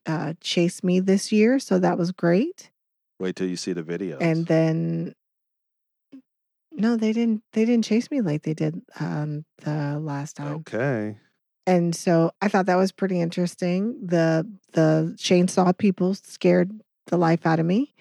uh, 0.06 0.34
chase 0.42 0.84
me 0.84 1.00
this 1.00 1.32
year, 1.32 1.58
so 1.58 1.80
that 1.80 1.98
was 1.98 2.12
great. 2.12 2.70
Wait 3.18 3.38
till 3.38 3.48
you 3.48 3.56
see 3.56 3.72
the 3.72 3.82
video. 3.82 4.18
And 4.20 4.46
then 4.46 5.16
no, 6.72 6.98
they 6.98 7.14
didn't. 7.14 7.44
They 7.54 7.66
didn't 7.66 7.86
chase 7.86 8.12
me 8.12 8.22
like 8.22 8.44
they 8.44 8.54
did 8.54 8.82
um, 9.00 9.46
the 9.64 10.00
last 10.00 10.36
time. 10.36 10.54
Okay. 10.58 11.18
And 11.66 11.96
so 11.96 12.32
I 12.42 12.48
thought 12.48 12.66
that 12.68 12.76
was 12.76 12.92
pretty 12.92 13.20
interesting. 13.20 14.06
The 14.06 14.50
the 14.74 15.16
chainsaw 15.18 15.78
people 15.78 16.14
scared 16.14 16.72
the 17.08 17.18
life 17.18 17.46
out 17.46 17.60
of 17.60 17.66
me. 17.66 17.94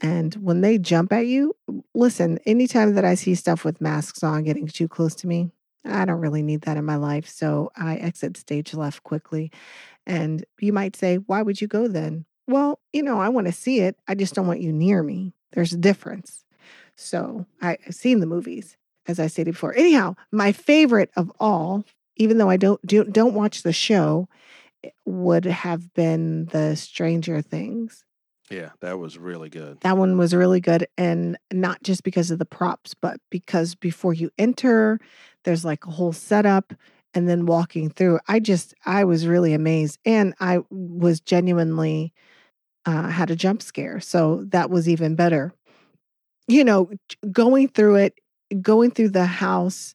And 0.00 0.34
when 0.36 0.60
they 0.60 0.78
jump 0.78 1.12
at 1.12 1.26
you, 1.26 1.56
listen, 1.94 2.38
anytime 2.46 2.94
that 2.94 3.04
I 3.04 3.14
see 3.14 3.34
stuff 3.34 3.64
with 3.64 3.80
masks 3.80 4.22
on 4.22 4.44
getting 4.44 4.68
too 4.68 4.86
close 4.86 5.14
to 5.16 5.26
me, 5.26 5.50
I 5.84 6.04
don't 6.04 6.20
really 6.20 6.42
need 6.42 6.62
that 6.62 6.76
in 6.76 6.84
my 6.84 6.96
life. 6.96 7.28
So 7.28 7.72
I 7.76 7.96
exit 7.96 8.36
stage 8.36 8.74
left 8.74 9.02
quickly. 9.02 9.50
And 10.06 10.44
you 10.60 10.72
might 10.72 10.96
say, 10.96 11.16
why 11.16 11.42
would 11.42 11.60
you 11.60 11.66
go 11.66 11.88
then? 11.88 12.26
Well, 12.46 12.80
you 12.92 13.02
know, 13.02 13.20
I 13.20 13.28
want 13.28 13.46
to 13.46 13.52
see 13.52 13.80
it. 13.80 13.96
I 14.06 14.14
just 14.14 14.34
don't 14.34 14.46
want 14.46 14.60
you 14.60 14.72
near 14.72 15.02
me. 15.02 15.34
There's 15.52 15.72
a 15.72 15.78
difference. 15.78 16.44
So 16.96 17.46
I, 17.60 17.78
I've 17.86 17.94
seen 17.94 18.20
the 18.20 18.26
movies, 18.26 18.76
as 19.06 19.20
I 19.20 19.26
stated 19.26 19.52
before. 19.52 19.74
Anyhow, 19.74 20.16
my 20.32 20.52
favorite 20.52 21.10
of 21.16 21.30
all, 21.38 21.84
even 22.16 22.38
though 22.38 22.50
I 22.50 22.56
don't 22.56 22.84
do, 22.86 22.98
not 23.04 23.12
don't 23.12 23.34
watch 23.34 23.62
the 23.62 23.72
show, 23.72 24.28
eh, 24.82 24.90
would 25.04 25.44
have 25.44 25.92
been 25.94 26.46
the 26.46 26.74
Stranger 26.76 27.40
Things. 27.42 28.04
Yeah, 28.50 28.70
that 28.80 28.98
was 28.98 29.18
really 29.18 29.50
good. 29.50 29.80
That 29.80 29.96
one 29.96 30.16
was 30.16 30.34
really 30.34 30.60
good. 30.60 30.86
And 30.96 31.38
not 31.52 31.82
just 31.82 32.02
because 32.02 32.30
of 32.30 32.38
the 32.38 32.44
props, 32.44 32.94
but 32.94 33.20
because 33.30 33.74
before 33.74 34.14
you 34.14 34.30
enter, 34.38 35.00
there's 35.44 35.64
like 35.64 35.86
a 35.86 35.90
whole 35.90 36.12
setup 36.12 36.72
and 37.14 37.28
then 37.28 37.46
walking 37.46 37.90
through. 37.90 38.20
I 38.28 38.40
just, 38.40 38.74
I 38.84 39.04
was 39.04 39.26
really 39.26 39.54
amazed. 39.54 39.98
And 40.04 40.34
I 40.40 40.60
was 40.70 41.20
genuinely 41.20 42.12
uh, 42.86 43.08
had 43.08 43.30
a 43.30 43.36
jump 43.36 43.62
scare. 43.62 44.00
So 44.00 44.44
that 44.48 44.70
was 44.70 44.88
even 44.88 45.14
better. 45.14 45.52
You 46.46 46.64
know, 46.64 46.90
going 47.30 47.68
through 47.68 47.96
it, 47.96 48.14
going 48.62 48.90
through 48.90 49.10
the 49.10 49.26
house, 49.26 49.94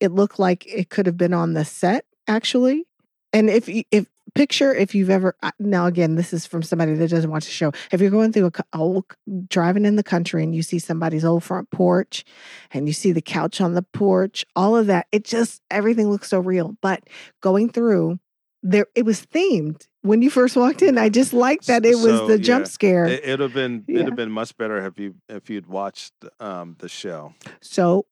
it 0.00 0.12
looked 0.12 0.38
like 0.38 0.66
it 0.66 0.90
could 0.90 1.06
have 1.06 1.16
been 1.16 1.34
on 1.34 1.54
the 1.54 1.64
set 1.64 2.04
actually. 2.26 2.86
And 3.32 3.50
if 3.50 3.68
if 3.90 4.06
picture 4.34 4.74
if 4.74 4.94
you've 4.94 5.10
ever 5.10 5.36
now 5.58 5.86
again 5.86 6.14
this 6.14 6.32
is 6.32 6.46
from 6.46 6.62
somebody 6.62 6.94
that 6.94 7.10
doesn't 7.10 7.30
watch 7.30 7.44
the 7.44 7.50
show. 7.50 7.72
If 7.92 8.00
you're 8.00 8.10
going 8.10 8.32
through 8.32 8.46
a 8.46 8.64
old 8.76 9.04
driving 9.48 9.84
in 9.84 9.96
the 9.96 10.02
country 10.02 10.42
and 10.42 10.54
you 10.54 10.62
see 10.62 10.78
somebody's 10.78 11.24
old 11.24 11.44
front 11.44 11.70
porch 11.70 12.24
and 12.72 12.86
you 12.86 12.92
see 12.92 13.12
the 13.12 13.22
couch 13.22 13.60
on 13.60 13.74
the 13.74 13.82
porch, 13.82 14.44
all 14.56 14.76
of 14.76 14.86
that, 14.86 15.06
it 15.12 15.24
just 15.24 15.62
everything 15.70 16.10
looks 16.10 16.28
so 16.28 16.40
real. 16.40 16.76
But 16.80 17.04
going 17.40 17.70
through 17.70 18.18
there 18.62 18.86
it 18.94 19.04
was 19.04 19.24
themed. 19.26 19.86
When 20.02 20.22
you 20.22 20.30
first 20.30 20.56
walked 20.56 20.82
in, 20.82 20.96
I 20.96 21.08
just 21.08 21.32
liked 21.32 21.66
that 21.66 21.84
it 21.84 21.96
was 21.96 22.18
So, 22.18 22.26
the 22.28 22.38
jump 22.38 22.66
scare. 22.66 23.06
It, 23.06 23.24
it'd 23.24 23.40
have 23.40 23.54
been 23.54 23.84
it'd 23.88 24.06
have 24.06 24.16
been 24.16 24.30
much 24.30 24.56
better 24.56 24.84
if 24.86 24.98
you 24.98 25.14
if 25.28 25.50
you'd 25.50 25.66
watched 25.66 26.12
um 26.40 26.76
the 26.78 26.88
show. 26.88 27.34
So, 27.60 28.06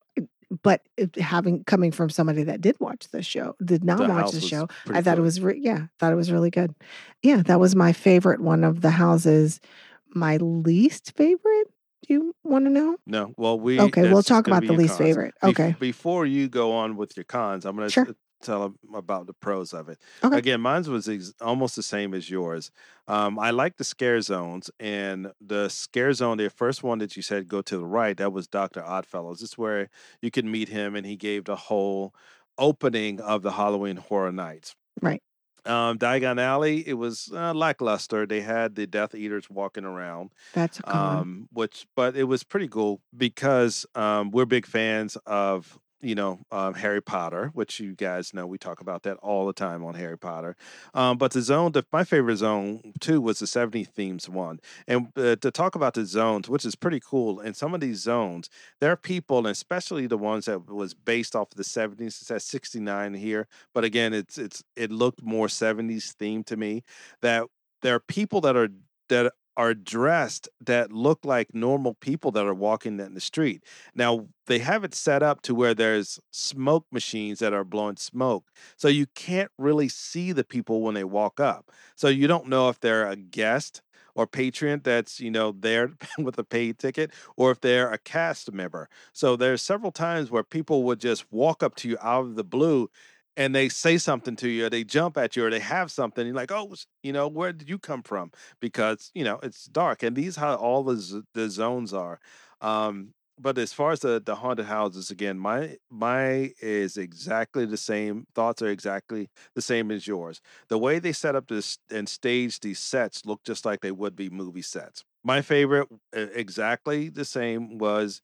but 0.62 0.82
it, 0.96 1.16
having 1.16 1.64
coming 1.64 1.90
from 1.90 2.10
somebody 2.10 2.44
that 2.44 2.60
did 2.60 2.76
watch 2.80 3.08
the 3.08 3.22
show, 3.22 3.56
did 3.64 3.84
not 3.84 3.98
The 3.98 4.08
watch 4.08 4.32
the 4.32 4.40
show, 4.40 4.68
I 4.88 5.02
thought 5.02 5.18
it 5.18 5.22
was 5.22 5.40
re- 5.40 5.58
yeah, 5.60 5.86
thought 5.98 6.12
it 6.12 6.16
was 6.16 6.30
really 6.30 6.50
good. 6.50 6.74
Yeah, 7.22 7.42
that 7.42 7.60
was 7.60 7.74
my 7.74 7.92
favorite 7.92 8.40
one 8.40 8.64
of 8.64 8.80
the 8.80 8.90
houses. 8.90 9.60
My 10.08 10.36
least 10.38 11.12
favorite. 11.16 11.66
Do 12.06 12.14
you 12.14 12.34
want 12.44 12.66
to 12.66 12.70
know? 12.70 12.96
No, 13.06 13.34
well, 13.36 13.58
we 13.58 13.80
Okay, 13.80 14.10
we'll 14.12 14.22
talk 14.22 14.46
about 14.46 14.64
the 14.64 14.72
least 14.72 14.96
cons. 14.96 15.08
favorite. 15.08 15.34
Okay, 15.42 15.74
before 15.80 16.24
you 16.26 16.48
go 16.48 16.72
on 16.72 16.96
with 16.96 17.16
your 17.16 17.24
cons, 17.24 17.64
I'm 17.64 17.74
going 17.76 17.88
to 17.88 17.92
sure. 17.92 18.16
Tell 18.46 18.62
'em 18.64 18.76
about 18.94 19.26
the 19.26 19.34
pros 19.34 19.72
of 19.74 19.88
it. 19.88 19.98
Okay, 20.24 20.38
Again, 20.38 20.60
mine 20.60 20.84
was 20.84 21.08
ex- 21.08 21.34
almost 21.40 21.76
the 21.76 21.82
same 21.82 22.14
as 22.14 22.30
yours. 22.30 22.70
Um, 23.08 23.38
I 23.38 23.50
like 23.50 23.76
the 23.76 23.84
scare 23.84 24.20
zones, 24.20 24.70
and 24.80 25.32
the 25.40 25.68
scare 25.68 26.12
zone, 26.12 26.36
the 26.38 26.48
first 26.50 26.82
one 26.82 26.98
that 27.00 27.16
you 27.16 27.22
said 27.22 27.48
go 27.48 27.60
to 27.62 27.76
the 27.78 27.84
right, 27.86 28.16
that 28.16 28.32
was 28.32 28.46
Doctor 28.48 28.82
Oddfellows. 28.84 29.40
This 29.40 29.50
is 29.50 29.58
where 29.58 29.88
you 30.22 30.30
could 30.30 30.44
meet 30.44 30.68
him, 30.68 30.94
and 30.96 31.04
he 31.06 31.16
gave 31.16 31.44
the 31.44 31.56
whole 31.56 32.14
opening 32.58 33.20
of 33.20 33.42
the 33.42 33.52
Halloween 33.52 33.96
Horror 33.96 34.32
Nights. 34.32 34.74
right. 35.02 35.22
Um, 35.66 35.98
Diagon 35.98 36.40
Alley, 36.40 36.86
it 36.86 36.94
was 36.94 37.28
uh, 37.34 37.52
lackluster. 37.52 38.24
They 38.24 38.40
had 38.40 38.76
the 38.76 38.86
Death 38.86 39.16
Eaters 39.16 39.50
walking 39.50 39.84
around, 39.84 40.30
That's 40.54 40.80
um, 40.84 41.48
which, 41.52 41.88
but 41.96 42.14
it 42.16 42.22
was 42.22 42.44
pretty 42.44 42.68
cool 42.68 43.00
because 43.16 43.84
um, 43.96 44.30
we're 44.30 44.46
big 44.46 44.64
fans 44.64 45.16
of 45.26 45.76
you 46.00 46.14
know 46.14 46.40
um, 46.50 46.74
Harry 46.74 47.00
Potter, 47.00 47.50
which 47.54 47.80
you 47.80 47.94
guys 47.94 48.34
know 48.34 48.46
we 48.46 48.58
talk 48.58 48.80
about 48.80 49.02
that 49.04 49.16
all 49.18 49.46
the 49.46 49.52
time 49.52 49.84
on 49.84 49.94
Harry 49.94 50.18
Potter. 50.18 50.56
Um, 50.94 51.18
but 51.18 51.32
the 51.32 51.42
zone, 51.42 51.72
the, 51.72 51.84
my 51.92 52.04
favorite 52.04 52.36
zone 52.36 52.92
too 53.00 53.20
was 53.20 53.38
the 53.38 53.46
70 53.46 53.84
themes 53.84 54.28
one, 54.28 54.60
and 54.86 55.08
uh, 55.16 55.36
to 55.36 55.50
talk 55.50 55.74
about 55.74 55.94
the 55.94 56.04
zones, 56.04 56.48
which 56.48 56.64
is 56.64 56.74
pretty 56.74 57.00
cool. 57.00 57.40
And 57.40 57.56
some 57.56 57.74
of 57.74 57.80
these 57.80 58.00
zones, 58.00 58.48
there 58.80 58.92
are 58.92 58.96
people, 58.96 59.46
especially 59.46 60.06
the 60.06 60.18
ones 60.18 60.46
that 60.46 60.70
was 60.70 60.94
based 60.94 61.34
off 61.34 61.52
of 61.52 61.56
the 61.56 61.64
70s. 61.64 62.20
It's 62.20 62.30
at 62.30 62.42
69 62.42 63.14
here, 63.14 63.48
but 63.74 63.84
again, 63.84 64.12
it's 64.14 64.38
it's 64.38 64.62
it 64.76 64.90
looked 64.90 65.22
more 65.22 65.46
70s 65.46 66.14
themed 66.14 66.46
to 66.46 66.56
me. 66.56 66.82
That 67.22 67.46
there 67.82 67.94
are 67.94 68.00
people 68.00 68.40
that 68.42 68.56
are 68.56 68.68
that 69.08 69.32
are 69.56 69.74
dressed 69.74 70.48
that 70.60 70.92
look 70.92 71.24
like 71.24 71.54
normal 71.54 71.94
people 71.94 72.30
that 72.32 72.46
are 72.46 72.54
walking 72.54 73.00
in 73.00 73.14
the 73.14 73.20
street. 73.20 73.62
Now 73.94 74.28
they 74.46 74.58
have 74.60 74.84
it 74.84 74.94
set 74.94 75.22
up 75.22 75.42
to 75.42 75.54
where 75.54 75.74
there's 75.74 76.20
smoke 76.30 76.86
machines 76.92 77.38
that 77.40 77.52
are 77.52 77.64
blowing 77.64 77.96
smoke. 77.96 78.44
So 78.76 78.88
you 78.88 79.06
can't 79.14 79.50
really 79.58 79.88
see 79.88 80.32
the 80.32 80.44
people 80.44 80.82
when 80.82 80.94
they 80.94 81.04
walk 81.04 81.40
up. 81.40 81.70
So 81.96 82.08
you 82.08 82.26
don't 82.26 82.48
know 82.48 82.68
if 82.68 82.80
they're 82.80 83.08
a 83.08 83.16
guest 83.16 83.82
or 84.14 84.26
patron 84.26 84.80
that's, 84.82 85.20
you 85.20 85.30
know, 85.30 85.52
there 85.52 85.90
with 86.18 86.38
a 86.38 86.44
paid 86.44 86.78
ticket 86.78 87.12
or 87.36 87.50
if 87.50 87.60
they're 87.60 87.90
a 87.92 87.98
cast 87.98 88.52
member. 88.52 88.88
So 89.12 89.36
there's 89.36 89.62
several 89.62 89.92
times 89.92 90.30
where 90.30 90.44
people 90.44 90.84
would 90.84 91.00
just 91.00 91.30
walk 91.30 91.62
up 91.62 91.74
to 91.76 91.88
you 91.88 91.98
out 92.00 92.24
of 92.24 92.36
the 92.36 92.44
blue 92.44 92.88
and 93.36 93.54
they 93.54 93.68
say 93.68 93.98
something 93.98 94.36
to 94.36 94.48
you 94.48 94.66
or 94.66 94.70
they 94.70 94.84
jump 94.84 95.16
at 95.18 95.36
you 95.36 95.44
or 95.44 95.50
they 95.50 95.60
have 95.60 95.90
something 95.90 96.26
you're 96.26 96.34
like 96.36 96.52
oh 96.52 96.74
you 97.02 97.12
know 97.12 97.28
where 97.28 97.52
did 97.52 97.68
you 97.68 97.78
come 97.78 98.02
from? 98.02 98.30
Because 98.60 99.10
you 99.14 99.24
know 99.24 99.38
it's 99.42 99.64
dark 99.66 100.02
and 100.02 100.16
these 100.16 100.36
how 100.36 100.54
all 100.56 100.82
the, 100.84 100.96
z- 100.96 101.22
the 101.34 101.48
zones 101.50 101.92
are. 101.94 102.20
Um 102.60 103.12
but 103.38 103.58
as 103.58 103.72
far 103.72 103.92
as 103.92 104.00
the 104.00 104.22
the 104.24 104.36
haunted 104.36 104.66
houses 104.66 105.10
again 105.10 105.38
my 105.38 105.76
my 105.90 106.50
is 106.60 106.96
exactly 106.96 107.66
the 107.66 107.76
same 107.76 108.24
thoughts 108.34 108.62
are 108.62 108.68
exactly 108.68 109.28
the 109.54 109.62
same 109.62 109.90
as 109.90 110.06
yours. 110.06 110.40
The 110.68 110.78
way 110.78 110.98
they 110.98 111.12
set 111.12 111.36
up 111.36 111.48
this 111.48 111.78
and 111.90 112.08
stage 112.08 112.60
these 112.60 112.78
sets 112.78 113.26
look 113.26 113.42
just 113.44 113.64
like 113.64 113.80
they 113.80 113.92
would 113.92 114.16
be 114.16 114.30
movie 114.30 114.62
sets. 114.62 115.04
My 115.24 115.42
favorite 115.42 115.88
exactly 116.12 117.08
the 117.10 117.24
same 117.24 117.78
was 117.78 118.22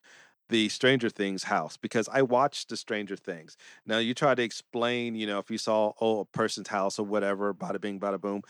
the 0.48 0.68
Stranger 0.68 1.08
Things 1.08 1.44
house 1.44 1.76
because 1.76 2.08
I 2.12 2.22
watched 2.22 2.68
the 2.68 2.76
Stranger 2.76 3.16
Things. 3.16 3.56
Now 3.86 3.98
you 3.98 4.14
try 4.14 4.34
to 4.34 4.42
explain, 4.42 5.14
you 5.14 5.26
know, 5.26 5.38
if 5.38 5.50
you 5.50 5.58
saw 5.58 5.92
oh 6.00 6.20
a 6.20 6.24
person's 6.26 6.68
house 6.68 6.98
or 6.98 7.06
whatever, 7.06 7.52
bada 7.54 7.80
bing, 7.80 7.98
bada 8.00 8.20
boom. 8.20 8.42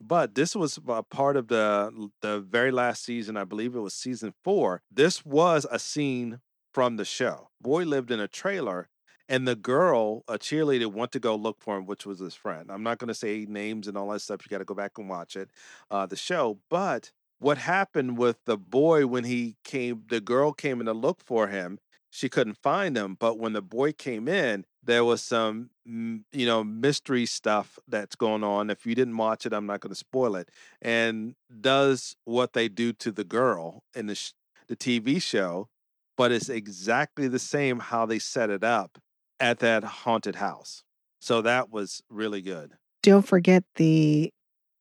But 0.00 0.34
this 0.34 0.56
was 0.56 0.78
a 0.88 1.02
part 1.02 1.36
of 1.36 1.48
the 1.48 2.10
the 2.22 2.40
very 2.40 2.70
last 2.70 3.04
season. 3.04 3.36
I 3.36 3.44
believe 3.44 3.74
it 3.74 3.80
was 3.80 3.94
season 3.94 4.32
four. 4.42 4.82
This 4.90 5.24
was 5.24 5.66
a 5.70 5.78
scene 5.78 6.40
from 6.72 6.96
the 6.96 7.04
show. 7.04 7.50
Boy 7.60 7.84
lived 7.84 8.10
in 8.10 8.20
a 8.20 8.28
trailer, 8.28 8.88
and 9.28 9.46
the 9.46 9.56
girl, 9.56 10.24
a 10.26 10.38
cheerleader, 10.38 10.90
went 10.90 11.12
to 11.12 11.20
go 11.20 11.34
look 11.36 11.58
for 11.60 11.76
him, 11.76 11.84
which 11.86 12.06
was 12.06 12.18
his 12.20 12.34
friend. 12.34 12.70
I'm 12.70 12.82
not 12.82 12.98
going 12.98 13.08
to 13.08 13.14
say 13.14 13.44
names 13.48 13.86
and 13.88 13.96
all 13.96 14.08
that 14.10 14.20
stuff. 14.20 14.40
You 14.44 14.48
got 14.48 14.58
to 14.58 14.64
go 14.64 14.74
back 14.74 14.92
and 14.96 15.08
watch 15.08 15.36
it, 15.36 15.50
uh, 15.90 16.06
the 16.06 16.16
show. 16.16 16.58
But 16.70 17.12
what 17.40 17.58
happened 17.58 18.16
with 18.16 18.36
the 18.44 18.56
boy 18.56 19.06
when 19.06 19.24
he 19.24 19.56
came 19.64 20.04
the 20.08 20.20
girl 20.20 20.52
came 20.52 20.80
in 20.80 20.86
to 20.86 20.92
look 20.92 21.20
for 21.20 21.48
him 21.48 21.78
she 22.10 22.28
couldn't 22.28 22.56
find 22.56 22.96
him 22.96 23.16
but 23.18 23.38
when 23.38 23.52
the 23.52 23.62
boy 23.62 23.92
came 23.92 24.28
in 24.28 24.64
there 24.82 25.04
was 25.04 25.22
some 25.22 25.70
you 25.84 26.46
know 26.46 26.62
mystery 26.62 27.26
stuff 27.26 27.78
that's 27.88 28.16
going 28.16 28.44
on 28.44 28.70
if 28.70 28.86
you 28.86 28.94
didn't 28.94 29.16
watch 29.16 29.44
it 29.44 29.52
i'm 29.52 29.66
not 29.66 29.80
going 29.80 29.90
to 29.90 29.98
spoil 29.98 30.36
it 30.36 30.48
and 30.80 31.34
does 31.60 32.16
what 32.24 32.52
they 32.52 32.68
do 32.68 32.92
to 32.92 33.10
the 33.10 33.24
girl 33.24 33.82
in 33.94 34.06
the 34.06 34.14
sh- 34.14 34.32
the 34.68 34.76
tv 34.76 35.20
show 35.20 35.68
but 36.20 36.32
it's 36.32 36.50
exactly 36.50 37.28
the 37.28 37.38
same 37.38 37.78
how 37.78 38.04
they 38.04 38.18
set 38.18 38.50
it 38.50 38.62
up 38.62 38.98
at 39.40 39.60
that 39.60 39.82
haunted 39.82 40.36
house. 40.36 40.84
So 41.18 41.40
that 41.40 41.70
was 41.70 42.02
really 42.10 42.42
good. 42.42 42.72
Don't 43.02 43.26
forget 43.26 43.64
the 43.76 44.30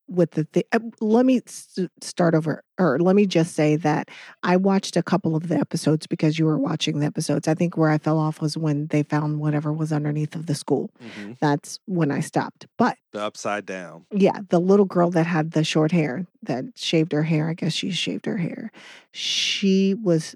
with 0.09 0.31
the 0.31 0.47
uh, 0.71 0.79
let 0.99 1.25
me 1.25 1.41
s 1.45 1.77
start 2.01 2.33
over 2.33 2.63
or 2.77 2.99
let 2.99 3.15
me 3.15 3.25
just 3.25 3.55
say 3.55 3.75
that 3.75 4.09
I 4.43 4.57
watched 4.57 4.97
a 4.97 5.03
couple 5.03 5.35
of 5.35 5.47
the 5.47 5.55
episodes 5.55 6.07
because 6.07 6.39
you 6.39 6.45
were 6.45 6.57
watching 6.57 6.99
the 6.99 7.05
episodes. 7.05 7.47
I 7.47 7.53
think 7.53 7.77
where 7.77 7.89
I 7.89 7.97
fell 7.97 8.17
off 8.17 8.41
was 8.41 8.57
when 8.57 8.87
they 8.87 9.03
found 9.03 9.39
whatever 9.39 9.71
was 9.71 9.91
underneath 9.91 10.35
of 10.35 10.45
the 10.45 10.55
school. 10.55 10.91
hmm 10.99 11.33
That's 11.39 11.79
when 11.85 12.11
I 12.11 12.19
stopped. 12.19 12.67
But 12.77 12.97
the 13.13 13.21
upside 13.21 13.65
down 13.65 14.05
yeah, 14.11 14.39
the 14.49 14.59
little 14.59 14.85
girl 14.85 15.11
that 15.11 15.25
had 15.25 15.51
the 15.51 15.63
short 15.63 15.91
hair, 15.91 16.25
that 16.43 16.65
shaved 16.75 17.11
her 17.11 17.23
hair, 17.23 17.49
I 17.49 17.53
guess 17.53 17.73
she 17.73 17.91
shaved 17.91 18.25
her 18.25 18.37
hair. 18.37 18.71
She 19.11 19.93
was 19.93 20.35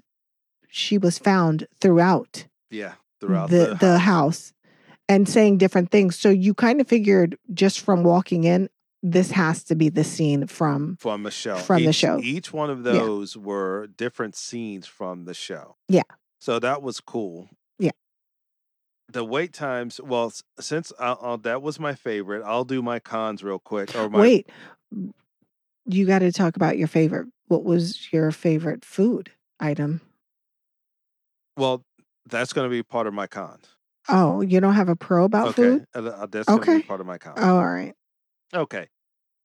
she 0.68 0.98
was 0.98 1.18
found 1.18 1.66
throughout 1.80 2.46
yeah 2.70 2.94
throughout 3.20 3.50
the 3.50 3.68
the 3.68 3.74
the 3.80 3.98
house 3.98 4.52
and 5.08 5.28
saying 5.28 5.58
different 5.58 5.90
things. 5.90 6.18
So 6.18 6.30
you 6.30 6.54
kind 6.54 6.80
of 6.80 6.88
figured 6.88 7.36
just 7.52 7.80
from 7.80 8.04
walking 8.04 8.44
in, 8.44 8.68
this 9.06 9.30
has 9.32 9.62
to 9.64 9.74
be 9.74 9.90
the 9.90 10.02
scene 10.02 10.46
from 10.46 10.96
from 10.98 11.22
the 11.24 11.30
show. 11.30 11.56
from 11.58 11.84
the 11.84 11.92
show. 11.92 12.18
each 12.22 12.52
one 12.54 12.70
of 12.70 12.78
Yeah. 12.78 12.92
those 12.92 13.36
were 13.36 13.86
different 13.86 14.34
scenes 14.34 14.86
from 14.86 15.26
the 15.26 15.34
show. 15.34 15.76
Yeah. 15.88 16.02
So 16.40 16.58
that 16.58 16.80
was 16.82 17.00
cool. 17.00 17.50
Yeah. 17.78 17.90
The 19.12 19.22
wait 19.24 19.52
times, 19.52 20.00
well, 20.00 20.32
since 20.58 20.90
uh, 20.98 21.16
uh, 21.20 21.36
that 21.36 21.60
was 21.60 21.78
my 21.78 21.94
favorite, 21.94 22.42
I'll 22.44 22.64
do 22.64 22.80
my 22.80 22.98
cons 22.98 23.44
real 23.44 23.58
quick. 23.58 23.94
Or 23.94 24.08
my 24.08 24.20
Wait, 24.20 24.48
you 25.84 26.06
gotta 26.06 26.32
talk 26.32 26.56
about 26.56 26.78
your 26.78 26.88
favorite. 26.88 27.28
What 27.48 27.62
was 27.62 28.10
your 28.10 28.32
favorite 28.32 28.84
food 28.86 29.30
item? 29.60 30.00
well, 31.58 31.82
that's 32.26 32.52
going 32.54 32.64
to 32.64 32.70
be 32.70 32.82
part 32.82 33.06
of 33.06 33.14
my 33.14 33.26
cons. 33.26 33.76
Oh, 34.08 34.40
you 34.40 34.60
don't 34.60 34.74
have 34.74 34.88
a 34.88 34.96
pro 34.96 35.24
about 35.24 35.48
Okay, 35.48 35.62
food? 35.62 35.84
uh, 35.94 35.98
uh, 35.98 36.26
that's 36.26 36.48
going 36.48 36.60
to 36.62 36.66
be 36.66 36.72
Okay. 36.78 36.82
part 36.82 37.00
of 37.00 37.06
my 37.06 37.18
cons. 37.18 37.38
Oh, 37.40 37.58
alright. 37.58 37.94
Okay. 38.52 38.88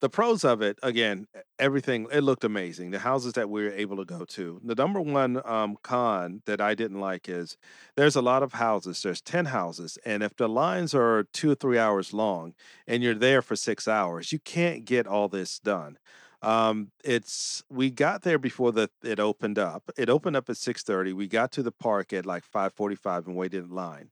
The 0.01 0.09
pros 0.09 0.45
of 0.45 0.61
it, 0.61 0.79
again, 0.81 1.27
everything, 1.57 2.07
it 2.09 2.21
looked 2.21 2.45
amazing. 2.45 2.91
The 2.91 2.99
houses 2.99 3.33
that 3.33 3.49
we 3.49 3.63
were 3.63 3.71
able 3.71 3.97
to 3.97 4.05
go 4.05 4.23
to. 4.23 4.61
The 4.63 4.75
number 4.75 5.01
one 5.01 5.41
um, 5.43 5.77
con 5.83 6.41
that 6.45 6.61
I 6.61 6.73
didn't 6.73 7.01
like 7.01 7.27
is 7.27 7.57
there's 7.97 8.15
a 8.15 8.21
lot 8.21 8.41
of 8.41 8.53
houses. 8.53 9.01
There's 9.01 9.21
10 9.21 9.45
houses. 9.47 9.97
And 10.05 10.23
if 10.23 10.37
the 10.37 10.47
lines 10.47 10.95
are 10.95 11.25
two 11.33 11.51
or 11.51 11.55
three 11.55 11.77
hours 11.77 12.13
long 12.13 12.53
and 12.87 13.03
you're 13.03 13.13
there 13.13 13.41
for 13.41 13.57
six 13.57 13.89
hours, 13.89 14.31
you 14.31 14.39
can't 14.39 14.85
get 14.85 15.05
all 15.05 15.27
this 15.27 15.59
done. 15.59 15.97
Um, 16.41 16.91
it's 17.03 17.63
we 17.69 17.89
got 17.91 18.21
there 18.21 18.39
before 18.39 18.71
the 18.71 18.89
it 19.03 19.19
opened 19.19 19.59
up. 19.59 19.91
It 19.97 20.09
opened 20.09 20.37
up 20.37 20.49
at 20.49 20.57
6:30. 20.57 21.11
We 21.13 21.27
got 21.27 21.51
to 21.53 21.63
the 21.63 21.71
park 21.71 22.13
at 22.13 22.25
like 22.25 22.45
5:45 22.45 23.27
and 23.27 23.35
waited 23.35 23.65
in 23.65 23.71
line. 23.71 24.09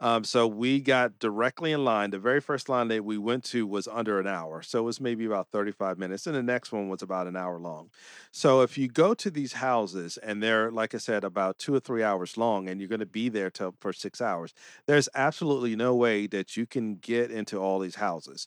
Um, 0.00 0.22
so 0.22 0.46
we 0.46 0.80
got 0.80 1.18
directly 1.18 1.72
in 1.72 1.84
line. 1.84 2.10
The 2.10 2.20
very 2.20 2.40
first 2.40 2.68
line 2.68 2.86
that 2.88 3.04
we 3.04 3.18
went 3.18 3.42
to 3.46 3.66
was 3.66 3.88
under 3.88 4.20
an 4.20 4.28
hour. 4.28 4.62
So 4.62 4.78
it 4.78 4.82
was 4.82 5.00
maybe 5.00 5.24
about 5.24 5.48
35 5.50 5.98
minutes. 5.98 6.26
And 6.26 6.36
the 6.36 6.42
next 6.42 6.70
one 6.70 6.88
was 6.88 7.02
about 7.02 7.26
an 7.26 7.36
hour 7.36 7.58
long. 7.58 7.90
So 8.30 8.60
if 8.62 8.78
you 8.78 8.86
go 8.88 9.12
to 9.14 9.30
these 9.30 9.54
houses 9.54 10.16
and 10.18 10.40
they're, 10.40 10.70
like 10.70 10.94
I 10.94 10.98
said, 10.98 11.24
about 11.24 11.58
two 11.58 11.74
or 11.74 11.80
three 11.80 12.04
hours 12.04 12.36
long 12.36 12.68
and 12.68 12.80
you're 12.80 12.88
going 12.88 13.00
to 13.00 13.06
be 13.06 13.28
there 13.28 13.50
till 13.50 13.74
for 13.80 13.92
six 13.92 14.20
hours, 14.20 14.54
there's 14.86 15.08
absolutely 15.16 15.74
no 15.74 15.96
way 15.96 16.28
that 16.28 16.56
you 16.56 16.64
can 16.64 16.94
get 16.96 17.32
into 17.32 17.58
all 17.58 17.80
these 17.80 17.96
houses. 17.96 18.46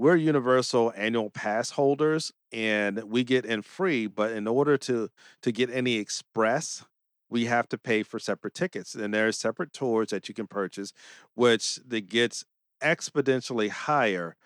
We're 0.00 0.16
Universal 0.16 0.94
annual 0.96 1.28
pass 1.28 1.72
holders 1.72 2.32
and 2.54 3.02
we 3.02 3.22
get 3.22 3.44
in 3.44 3.60
free, 3.60 4.06
but 4.06 4.32
in 4.32 4.48
order 4.48 4.78
to 4.78 5.10
to 5.42 5.52
get 5.52 5.68
any 5.68 5.96
express 5.96 6.86
we 7.28 7.44
have 7.44 7.68
to 7.68 7.76
pay 7.76 8.02
for 8.02 8.18
separate 8.18 8.54
tickets 8.54 8.94
and 8.94 9.12
there 9.12 9.28
are 9.28 9.32
separate 9.32 9.74
tours 9.74 10.08
that 10.08 10.26
you 10.26 10.34
can 10.34 10.46
purchase 10.46 10.94
which 11.34 11.78
that 11.86 12.08
gets 12.08 12.46
exponentially 12.82 13.68
higher 13.68 14.36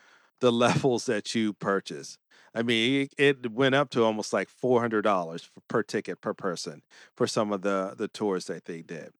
the 0.40 0.50
levels 0.64 1.06
that 1.06 1.36
you 1.36 1.52
purchase. 1.52 2.18
I 2.52 2.64
mean 2.64 3.06
it, 3.16 3.52
went 3.52 3.76
up 3.76 3.90
to 3.90 4.02
almost 4.02 4.32
like 4.32 4.48
$400 4.50 5.50
per 5.68 5.84
ticket 5.84 6.20
per 6.20 6.34
person 6.34 6.82
for 7.14 7.28
some 7.28 7.52
of 7.52 7.62
the 7.62 7.94
the 7.96 8.08
tours 8.08 8.46
that 8.46 8.64
they 8.64 8.82
did 8.82 9.12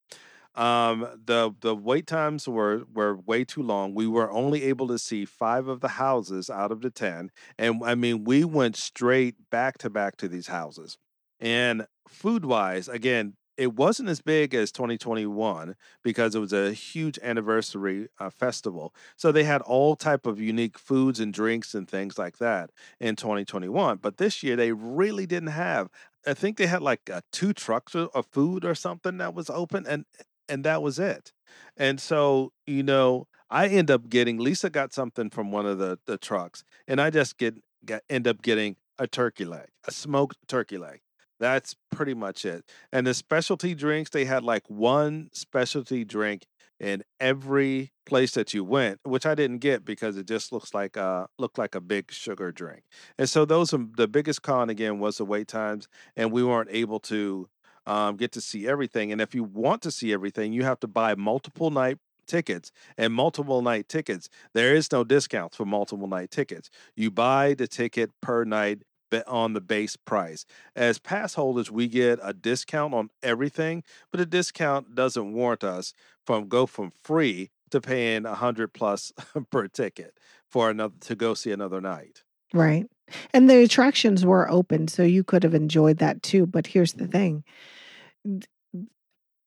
um 0.54 1.00
the 1.24 1.52
the 1.60 1.74
wait 1.74 2.06
times 2.06 2.46
were 2.48 2.84
were 2.92 3.16
way 3.16 3.44
too 3.44 3.62
long 3.62 3.94
we 3.94 4.06
were 4.06 4.30
only 4.30 4.62
able 4.62 4.86
to 4.86 4.98
see 4.98 5.24
five 5.24 5.66
of 5.66 5.80
the 5.80 5.88
houses 5.88 6.48
out 6.48 6.70
of 6.70 6.80
the 6.80 6.90
10 6.90 7.30
and 7.58 7.82
i 7.84 7.94
mean 7.94 8.24
we 8.24 8.44
went 8.44 8.76
straight 8.76 9.34
back 9.50 9.78
to 9.78 9.90
back 9.90 10.16
to 10.16 10.28
these 10.28 10.46
houses 10.46 10.96
and 11.40 11.86
food 12.08 12.44
wise, 12.44 12.88
again, 12.88 13.34
it 13.56 13.74
wasn't 13.74 14.08
as 14.08 14.20
big 14.20 14.52
as 14.54 14.72
2021 14.72 15.76
because 16.02 16.34
it 16.34 16.40
was 16.40 16.52
a 16.52 16.72
huge 16.72 17.18
anniversary 17.22 18.08
uh, 18.18 18.30
festival. 18.30 18.92
So 19.16 19.30
they 19.30 19.44
had 19.44 19.62
all 19.62 19.94
type 19.94 20.26
of 20.26 20.40
unique 20.40 20.76
foods 20.78 21.20
and 21.20 21.32
drinks 21.32 21.72
and 21.74 21.88
things 21.88 22.18
like 22.18 22.38
that 22.38 22.70
in 22.98 23.14
2021. 23.14 23.98
But 23.98 24.16
this 24.16 24.42
year 24.42 24.56
they 24.56 24.72
really 24.72 25.26
didn't 25.26 25.50
have. 25.50 25.88
I 26.26 26.34
think 26.34 26.56
they 26.56 26.66
had 26.66 26.82
like 26.82 27.08
uh, 27.10 27.20
two 27.30 27.52
trucks 27.52 27.94
of 27.94 28.08
of 28.14 28.26
food 28.26 28.64
or 28.64 28.74
something 28.74 29.18
that 29.18 29.34
was 29.34 29.50
open, 29.50 29.86
and 29.86 30.04
and 30.48 30.64
that 30.64 30.82
was 30.82 30.98
it. 30.98 31.32
And 31.76 32.00
so 32.00 32.52
you 32.66 32.82
know, 32.82 33.26
I 33.50 33.68
end 33.68 33.90
up 33.90 34.08
getting 34.08 34.38
Lisa 34.38 34.70
got 34.70 34.92
something 34.92 35.30
from 35.30 35.50
one 35.52 35.66
of 35.66 35.78
the 35.78 35.98
the 36.06 36.18
trucks, 36.18 36.64
and 36.86 37.00
I 37.00 37.10
just 37.10 37.38
get, 37.38 37.56
get 37.84 38.02
end 38.08 38.26
up 38.26 38.42
getting 38.42 38.76
a 38.98 39.06
turkey 39.06 39.44
leg, 39.44 39.68
a 39.86 39.90
smoked 39.90 40.38
turkey 40.48 40.78
leg. 40.78 41.00
That's 41.40 41.74
pretty 41.90 42.14
much 42.14 42.44
it. 42.44 42.64
And 42.92 43.06
the 43.06 43.14
specialty 43.14 43.74
drinks, 43.74 44.10
they 44.10 44.24
had 44.24 44.44
like 44.44 44.70
one 44.70 45.30
specialty 45.32 46.04
drink 46.04 46.46
in 46.80 47.02
every 47.20 47.92
place 48.06 48.32
that 48.32 48.52
you 48.52 48.64
went, 48.64 49.00
which 49.04 49.26
I 49.26 49.34
didn't 49.34 49.58
get 49.58 49.84
because 49.84 50.16
it 50.16 50.26
just 50.26 50.52
looks 50.52 50.74
like 50.74 50.96
uh 50.96 51.26
looked 51.38 51.58
like 51.58 51.74
a 51.74 51.80
big 51.80 52.10
sugar 52.10 52.52
drink. 52.52 52.82
And 53.18 53.28
so 53.28 53.44
those 53.44 53.72
are 53.74 53.86
the 53.96 54.08
biggest 54.08 54.42
con 54.42 54.70
again 54.70 54.98
was 54.98 55.18
the 55.18 55.24
wait 55.24 55.48
times, 55.48 55.88
and 56.16 56.32
we 56.32 56.42
weren't 56.44 56.70
able 56.72 57.00
to 57.00 57.48
um, 57.86 58.16
get 58.16 58.32
to 58.32 58.40
see 58.40 58.66
everything. 58.66 59.12
And 59.12 59.20
if 59.20 59.34
you 59.34 59.44
want 59.44 59.82
to 59.82 59.90
see 59.90 60.12
everything, 60.12 60.52
you 60.52 60.64
have 60.64 60.80
to 60.80 60.86
buy 60.86 61.14
multiple 61.14 61.70
night 61.70 61.98
tickets 62.26 62.72
and 62.96 63.12
multiple 63.12 63.62
night 63.62 63.88
tickets. 63.88 64.28
There 64.54 64.74
is 64.74 64.90
no 64.90 65.04
discounts 65.04 65.56
for 65.56 65.66
multiple 65.66 66.08
night 66.08 66.30
tickets. 66.30 66.70
You 66.96 67.10
buy 67.10 67.54
the 67.54 67.66
ticket 67.66 68.10
per 68.20 68.44
night 68.44 68.82
on 69.26 69.52
the 69.52 69.60
base 69.60 69.96
price. 69.96 70.44
As 70.74 70.98
pass 70.98 71.34
holders, 71.34 71.70
we 71.70 71.86
get 71.86 72.18
a 72.22 72.32
discount 72.32 72.94
on 72.94 73.10
everything, 73.22 73.84
but 74.10 74.18
the 74.18 74.26
discount 74.26 74.94
doesn't 74.94 75.32
warrant 75.32 75.62
us 75.62 75.92
from 76.26 76.48
go 76.48 76.66
from 76.66 76.90
free 77.02 77.50
to 77.70 77.80
paying 77.80 78.26
a 78.26 78.34
hundred 78.34 78.72
plus 78.72 79.12
per 79.50 79.68
ticket 79.68 80.18
for 80.48 80.70
another 80.70 80.94
to 81.00 81.14
go 81.14 81.34
see 81.34 81.52
another 81.52 81.80
night. 81.80 82.22
Right. 82.52 82.86
And 83.32 83.48
the 83.48 83.62
attractions 83.62 84.24
were 84.24 84.50
open, 84.50 84.88
so 84.88 85.02
you 85.02 85.24
could 85.24 85.42
have 85.42 85.54
enjoyed 85.54 85.98
that 85.98 86.22
too. 86.22 86.46
But 86.46 86.66
here's 86.66 86.94
the 86.94 87.06
thing. 87.06 87.44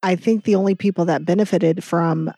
I 0.03 0.15
think 0.15 0.43
the 0.43 0.55
only 0.55 0.75
people 0.75 1.05
that 1.05 1.25
benefited 1.25 1.83
from 1.83 2.31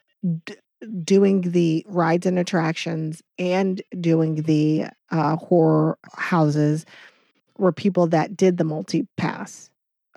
d- 0.43 0.55
doing 1.03 1.41
the 1.41 1.85
rides 1.87 2.25
and 2.25 2.39
attractions 2.39 3.21
and 3.37 3.81
doing 3.99 4.43
the 4.43 4.85
uh, 5.11 5.35
horror 5.35 5.97
houses 6.13 6.85
were 7.57 7.73
people 7.73 8.07
that 8.07 8.37
did 8.37 8.57
the 8.57 8.63
multi 8.63 9.05
pass 9.17 9.69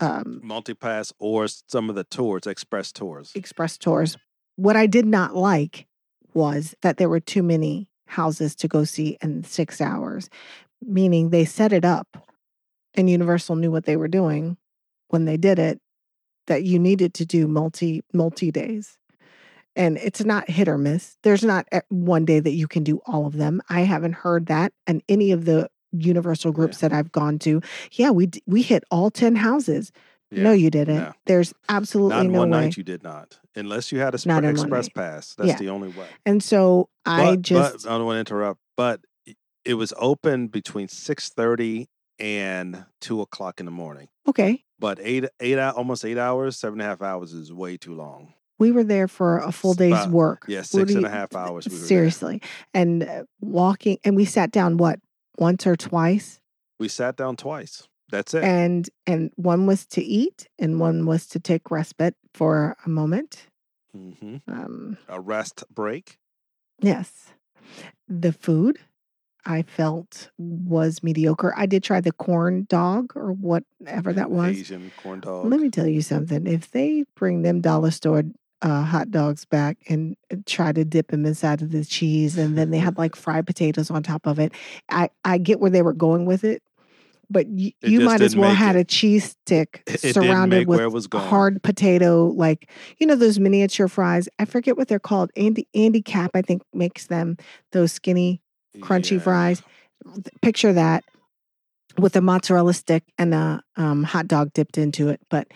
um, 0.02 0.40
multi-pass 0.42 1.12
or 1.18 1.46
some 1.48 1.88
of 1.88 1.94
the 1.94 2.04
tours, 2.04 2.46
express 2.46 2.92
tours. 2.92 3.30
express 3.34 3.78
tours. 3.78 4.16
What 4.56 4.76
I 4.76 4.86
did 4.86 5.06
not 5.06 5.36
like 5.36 5.86
was 6.34 6.74
that 6.82 6.96
there 6.96 7.08
were 7.08 7.20
too 7.20 7.42
many 7.42 7.88
houses 8.06 8.54
to 8.56 8.68
go 8.68 8.84
see 8.84 9.16
in 9.22 9.44
six 9.44 9.80
hours, 9.80 10.28
meaning 10.86 11.30
they 11.30 11.44
set 11.44 11.72
it 11.72 11.84
up 11.84 12.08
and 12.94 13.08
Universal 13.08 13.56
knew 13.56 13.70
what 13.70 13.84
they 13.84 13.96
were 13.96 14.08
doing 14.08 14.56
when 15.08 15.24
they 15.24 15.36
did 15.36 15.58
it, 15.58 15.80
that 16.46 16.64
you 16.64 16.78
needed 16.78 17.14
to 17.14 17.26
do 17.26 17.46
multi 17.46 18.02
multi 18.12 18.50
days. 18.50 18.98
And 19.74 19.96
it's 19.96 20.22
not 20.22 20.50
hit 20.50 20.68
or 20.68 20.76
miss. 20.76 21.16
There's 21.22 21.42
not 21.42 21.66
one 21.88 22.26
day 22.26 22.40
that 22.40 22.52
you 22.52 22.68
can 22.68 22.84
do 22.84 23.00
all 23.06 23.26
of 23.26 23.38
them. 23.38 23.62
I 23.70 23.80
haven't 23.82 24.12
heard 24.14 24.46
that 24.46 24.72
and 24.86 25.02
any 25.08 25.32
of 25.32 25.44
the 25.46 25.68
Universal 25.92 26.50
oh, 26.50 26.52
groups 26.52 26.78
that 26.78 26.92
I've 26.92 27.12
gone 27.12 27.38
to. 27.40 27.60
Yeah, 27.92 28.10
we 28.10 28.26
d- 28.26 28.42
we 28.46 28.62
hit 28.62 28.82
all 28.90 29.10
10 29.10 29.36
houses. 29.36 29.92
Yeah. 30.30 30.44
No, 30.44 30.52
you 30.52 30.70
didn't. 30.70 30.96
no. 30.96 31.12
There's 31.26 31.52
absolutely 31.68 32.16
Not 32.16 32.26
in 32.26 32.32
no 32.32 32.38
one 32.40 32.50
way. 32.50 32.60
night 32.62 32.76
you 32.78 32.82
did 32.82 33.02
not. 33.02 33.38
Unless 33.54 33.92
you 33.92 33.98
had 33.98 34.14
a 34.14 34.16
Not 34.16 34.20
spre- 34.20 34.28
in 34.38 34.42
one 34.44 34.48
express 34.54 34.88
pass. 34.88 35.34
That's 35.34 35.48
Yeah. 35.48 35.58
the 35.58 35.68
only 35.68 35.88
way. 35.88 36.06
And 36.24 36.42
so 36.42 36.88
I 37.04 37.32
but, 37.36 37.42
just 37.42 37.84
but 37.84 37.90
I 37.90 37.98
don't 37.98 38.06
want 38.06 38.16
to 38.16 38.20
interrupt, 38.20 38.60
but 38.76 39.00
it 39.64 39.74
was 39.74 39.92
open 39.96 40.48
between 40.48 40.88
six 40.88 41.28
thirty 41.28 41.88
and 42.18 42.84
two 43.00 43.20
o'clock 43.20 43.58
in 43.60 43.66
the 43.66 43.72
morning. 43.72 44.08
okay. 44.28 44.64
But 44.78 44.98
eight 45.00 45.26
eight 45.40 45.58
almost 45.58 46.04
eight 46.04 46.18
hours, 46.18 46.56
seven 46.58 46.80
and 46.80 46.86
a 46.86 46.90
half 46.90 47.02
hours 47.02 47.32
is 47.32 47.52
way 47.52 47.76
too 47.76 47.94
long. 47.94 48.34
We 48.58 48.70
were 48.72 48.84
there 48.84 49.08
for 49.08 49.38
a 49.38 49.50
full 49.52 49.74
day's 49.74 49.92
About- 49.92 50.10
work. 50.10 50.44
Yeah, 50.48 50.62
six 50.62 50.92
and 50.94 51.04
a 51.06 51.08
half 51.08 51.34
hours. 51.34 51.66
We 51.66 51.74
were 51.74 51.78
there. 51.78 51.86
Seriously. 51.88 52.42
And 52.74 53.02
uh, 53.04 53.24
walking, 53.40 53.98
and 54.04 54.14
we 54.16 54.24
sat 54.24 54.50
down 54.52 54.76
what 54.76 54.98
once 55.38 55.66
or 55.66 55.74
twice, 55.76 56.40
We 56.78 56.88
sat 56.88 57.16
down 57.16 57.36
twice. 57.36 57.88
That's 58.10 58.34
it. 58.34 58.44
and 58.44 58.88
and 59.06 59.30
one 59.36 59.66
was 59.66 59.86
to 59.86 60.02
eat, 60.02 60.46
and 60.58 60.78
one 60.80 61.06
was 61.06 61.26
to 61.28 61.40
take 61.40 61.70
respite 61.70 62.14
for 62.34 62.76
a 62.84 62.88
moment. 62.88 63.46
hmm 63.94 64.36
Um, 64.48 64.98
A 65.08 65.20
rest 65.20 65.64
break. 65.72 66.18
yes, 66.80 67.32
the 68.08 68.32
food 68.32 68.78
I 69.44 69.62
felt 69.62 70.30
was 70.38 71.02
mediocre. 71.02 71.52
I 71.56 71.66
did 71.66 71.82
try 71.82 72.00
the 72.00 72.12
corn 72.12 72.66
dog 72.68 73.12
or 73.16 73.32
whatever 73.32 74.12
that 74.12 74.30
was. 74.30 74.56
Asian 74.58 74.92
corn 75.02 75.20
dog. 75.20 75.46
Let 75.50 75.60
me 75.60 75.68
tell 75.70 75.86
you 75.86 76.02
something. 76.02 76.46
If 76.46 76.70
they 76.70 77.04
bring 77.16 77.42
them 77.42 77.60
dollar 77.60 77.90
store 77.90 78.22
uh, 78.62 78.82
hot 78.84 79.10
dogs 79.10 79.44
back 79.44 79.78
and 79.88 80.16
uh, 80.32 80.36
try 80.46 80.70
to 80.72 80.84
dip 80.84 81.08
them 81.10 81.26
inside 81.26 81.62
of 81.62 81.72
the 81.72 81.84
cheese, 81.84 82.38
and 82.38 82.56
then 82.56 82.70
they 82.70 82.78
had 82.78 82.96
like 82.98 83.16
fried 83.24 83.46
potatoes 83.46 83.90
on 83.90 84.02
top 84.04 84.26
of 84.26 84.38
it, 84.38 84.52
I 84.88 85.10
I 85.24 85.38
get 85.38 85.58
where 85.58 85.70
they 85.70 85.82
were 85.82 85.92
going 85.92 86.26
with 86.26 86.44
it, 86.44 86.62
but 87.28 87.46
y- 87.48 87.72
It 87.82 87.90
you 87.90 88.00
might 88.02 88.20
as 88.20 88.36
well 88.36 88.54
had 88.54 88.76
it. 88.76 88.80
a 88.80 88.84
cheese 88.84 89.30
stick 89.30 89.82
It- 89.88 90.14
surrounded 90.14 90.68
with 90.68 90.78
hard 91.12 91.60
potato, 91.64 92.26
like 92.26 92.70
you 92.98 93.06
know 93.08 93.16
those 93.16 93.40
miniature 93.40 93.88
fries. 93.88 94.28
I 94.38 94.44
forget 94.44 94.76
what 94.76 94.86
they're 94.86 95.00
called. 95.00 95.32
Andy 95.36 95.66
Andy 95.74 96.00
Capp, 96.02 96.30
I 96.34 96.42
think, 96.42 96.62
makes 96.72 97.08
them 97.08 97.38
those 97.72 97.90
skinny 97.90 98.40
crunchy 98.78 99.12
Yeah. 99.12 99.20
fries. 99.20 99.62
Picture 100.40 100.72
that 100.72 101.04
with 101.98 102.16
a 102.16 102.20
mozzarella 102.20 102.74
stick 102.74 103.04
and 103.18 103.34
a 103.34 103.62
um, 103.76 104.02
hot 104.02 104.26
dog 104.26 104.52
dipped 104.52 104.78
into 104.78 105.08
it. 105.08 105.20
But 105.30 105.48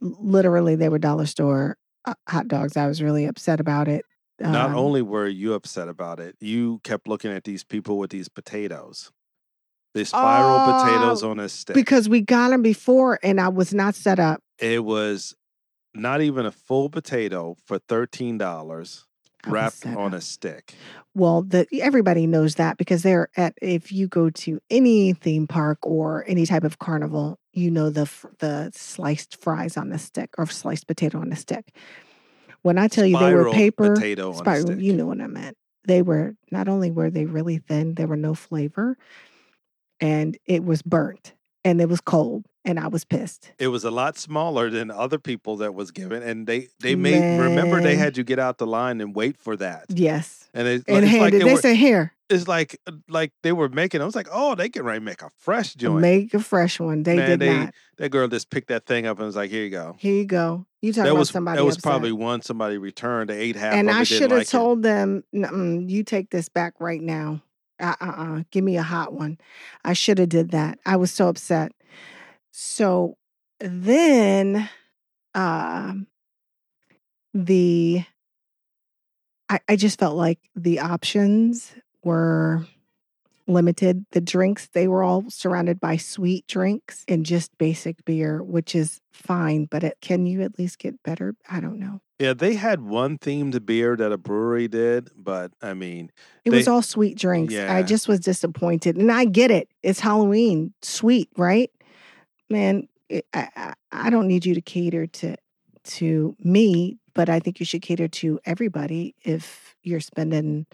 literally, 0.00 0.76
they 0.76 0.88
were 0.88 0.98
dollar 0.98 1.26
store 1.26 1.76
uh, 2.04 2.14
hot 2.28 2.48
dogs. 2.48 2.76
I 2.76 2.86
was 2.86 3.02
really 3.02 3.26
upset 3.26 3.60
about 3.60 3.88
it. 3.88 4.04
Not 4.40 4.70
Um, 4.70 4.76
only 4.76 5.02
were 5.02 5.28
you 5.28 5.52
upset 5.52 5.88
about 5.88 6.18
it, 6.18 6.34
you 6.40 6.80
kept 6.82 7.06
looking 7.06 7.30
at 7.30 7.44
these 7.44 7.62
people 7.62 7.98
with 7.98 8.10
these 8.10 8.28
potatoes. 8.28 9.10
The 9.92 10.04
spiral 10.04 10.60
potatoes 10.60 11.22
Oh, 11.22 11.30
on 11.32 11.40
a 11.40 11.48
stick. 11.48 11.74
because 11.74 12.08
we 12.08 12.20
got 12.22 12.48
them 12.50 12.62
before, 12.62 13.18
and 13.22 13.40
I 13.40 13.48
was 13.48 13.74
not 13.74 13.94
set 13.94 14.18
up. 14.18 14.40
it 14.58 14.84
was 14.84 15.34
not 15.94 16.20
even 16.22 16.46
a 16.46 16.52
full 16.52 16.88
potato 16.88 17.56
for 17.66 17.78
thirteen 17.80 18.38
dollars 18.38 18.68
I 18.70 18.76
was 18.78 19.06
wrapped 19.46 19.86
on 19.86 20.14
a 20.14 20.20
stick. 20.20 20.74
Well, 21.14 21.42
the 21.42 21.66
everybody 21.80 22.26
knows 22.26 22.56
that 22.56 22.76
because 22.76 23.02
they're 23.02 23.28
at 23.36 23.54
if 23.60 23.92
you 23.92 24.08
go 24.08 24.30
to 24.30 24.60
any 24.70 25.12
theme 25.12 25.46
park 25.46 25.78
or 25.82 26.24
any 26.26 26.46
type 26.46 26.64
of 26.64 26.78
carnival, 26.78 27.38
you 27.52 27.70
know 27.70 27.90
the 27.90 28.10
the 28.38 28.70
sliced 28.74 29.40
fries 29.40 29.76
on 29.76 29.90
the 29.90 29.98
stick 29.98 30.30
or 30.38 30.46
sliced 30.46 30.86
potato 30.86 31.18
on 31.18 31.30
the 31.30 31.36
stick. 31.36 31.74
When 32.62 32.78
I 32.78 32.88
tell 32.88 33.06
you 33.06 33.18
they 33.18 33.34
were 33.34 33.50
paper 33.50 33.94
potato 33.94 34.28
on 34.28 34.34
a 34.34 34.38
spiral, 34.38 34.66
stick. 34.66 34.80
you 34.80 34.92
know 34.92 35.06
what 35.06 35.20
I 35.20 35.26
meant. 35.26 35.56
They 35.86 36.02
were 36.02 36.34
not 36.50 36.68
only 36.68 36.90
were 36.90 37.10
they 37.10 37.24
really 37.24 37.58
thin, 37.58 37.94
there 37.94 38.06
were 38.06 38.16
no 38.16 38.34
flavor, 38.34 38.98
and 40.00 40.36
it 40.46 40.64
was 40.64 40.82
burnt 40.82 41.34
and 41.64 41.80
it 41.80 41.88
was 41.88 42.00
cold, 42.00 42.46
and 42.64 42.78
I 42.78 42.88
was 42.88 43.04
pissed. 43.04 43.52
It 43.58 43.68
was 43.68 43.84
a 43.84 43.90
lot 43.90 44.16
smaller 44.18 44.70
than 44.70 44.90
other 44.90 45.18
people 45.18 45.56
that 45.58 45.74
was 45.74 45.90
given, 45.90 46.22
and 46.22 46.46
they 46.46 46.68
they 46.80 46.94
made 46.94 47.38
remember 47.40 47.80
they 47.80 47.96
had 47.96 48.16
you 48.16 48.24
get 48.24 48.38
out 48.38 48.58
the 48.58 48.66
line 48.66 49.00
and 49.00 49.14
wait 49.14 49.36
for 49.36 49.56
that. 49.56 49.86
Yes, 49.88 50.48
And 50.54 50.66
it, 50.68 50.84
and 50.88 51.04
it's 51.04 51.12
like 51.14 51.32
handed. 51.32 51.42
they 51.42 51.54
they 51.54 51.56
said, 51.56 51.76
"Here, 51.76 52.12
it's 52.28 52.46
like 52.48 52.78
uh, 52.86 52.92
like 53.08 53.32
they 53.42 53.52
were 53.52 53.68
making. 53.68 54.02
I 54.02 54.04
was 54.04 54.14
like, 54.16 54.28
oh, 54.30 54.54
they 54.54 54.68
can 54.68 54.84
right 54.84 55.02
make 55.02 55.22
a 55.22 55.30
fresh 55.38 55.74
joint. 55.74 56.00
make 56.02 56.34
a 56.34 56.40
fresh 56.40 56.78
one." 56.80 57.02
They 57.02 57.16
Man, 57.16 57.30
did 57.30 57.40
they- 57.40 57.56
not. 57.56 57.74
that 57.98 58.10
girl 58.10 58.28
just 58.28 58.50
picked 58.50 58.68
that 58.68 58.86
thing 58.86 59.06
up 59.06 59.18
and 59.18 59.26
was 59.26 59.36
like, 59.36 59.50
here 59.50 59.64
you 59.64 59.70
go. 59.70 59.96
Here 59.98 60.14
you 60.14 60.24
go. 60.26 60.66
You 60.82 60.92
talk 60.92 61.04
That 61.04 61.10
about 61.10 61.18
was 61.18 61.28
somebody 61.30 61.58
that 61.58 61.64
was 61.64 61.76
upset. 61.76 61.90
probably 61.90 62.12
one 62.12 62.40
somebody 62.42 62.78
returned. 62.78 63.28
They 63.30 63.38
ate 63.38 63.56
half 63.56 63.74
and. 63.74 63.90
I 63.90 64.02
should 64.04 64.30
have 64.30 64.38
like 64.38 64.46
it. 64.46 64.50
told 64.50 64.82
them, 64.82 65.24
"You 65.32 66.02
take 66.04 66.30
this 66.30 66.48
back 66.48 66.74
right 66.80 67.00
now. 67.02 67.42
Uh, 67.78 67.94
uh, 68.00 68.04
uh 68.04 68.42
give 68.50 68.64
me 68.64 68.76
a 68.76 68.82
hot 68.82 69.12
one." 69.12 69.38
I 69.84 69.92
should 69.94 70.18
have 70.18 70.28
did 70.30 70.50
that. 70.52 70.78
I 70.86 70.96
was 70.96 71.10
so 71.12 71.28
upset. 71.28 71.72
So 72.50 73.16
then, 73.58 74.68
um, 75.34 76.06
the 77.32 78.04
I, 79.48 79.60
I 79.68 79.76
just 79.76 79.98
felt 79.98 80.16
like 80.16 80.38
the 80.54 80.80
options 80.80 81.74
were 82.02 82.66
limited. 83.46 84.06
The 84.12 84.20
drinks 84.20 84.68
they 84.72 84.88
were 84.88 85.02
all 85.02 85.28
surrounded 85.28 85.80
by 85.80 85.96
sweet 85.96 86.46
drinks 86.46 87.04
and 87.08 87.26
just 87.26 87.56
basic 87.58 88.04
beer, 88.04 88.42
which 88.42 88.74
is 88.74 89.00
fine. 89.12 89.66
But 89.66 89.84
it, 89.84 89.98
can 90.00 90.26
you 90.26 90.42
at 90.42 90.58
least 90.58 90.78
get 90.78 91.02
better? 91.02 91.34
I 91.48 91.60
don't 91.60 91.78
know. 91.78 92.00
Yeah, 92.18 92.34
they 92.34 92.54
had 92.54 92.82
one 92.82 93.16
themed 93.18 93.64
beer 93.64 93.96
that 93.96 94.12
a 94.12 94.18
brewery 94.18 94.68
did, 94.68 95.08
but 95.16 95.52
I 95.62 95.72
mean, 95.72 96.12
It 96.44 96.50
was 96.50 96.68
all 96.68 96.82
sweet 96.82 97.16
drinks. 97.16 97.54
I 97.56 97.82
just 97.82 98.08
was 98.08 98.20
disappointed. 98.20 98.96
And 98.96 99.10
I 99.10 99.24
get 99.24 99.50
it. 99.50 99.68
It's 99.82 100.00
Halloween, 100.00 100.74
sweet, 100.82 101.30
right? 101.38 101.70
Man, 102.50 102.88
I, 103.10 103.22
I 103.32 103.74
I 103.92 104.10
don't 104.10 104.28
need 104.28 104.44
you 104.44 104.54
to 104.54 104.60
cater 104.60 105.06
to 105.06 105.36
to 105.82 106.36
me, 106.40 106.98
but 107.14 107.28
I 107.28 107.40
think 107.40 107.60
you 107.60 107.66
should 107.66 107.82
cater 107.82 108.08
to 108.08 108.40
everybody 108.44 109.14
if 109.22 109.76
you're 109.82 110.00
spending 110.00 110.66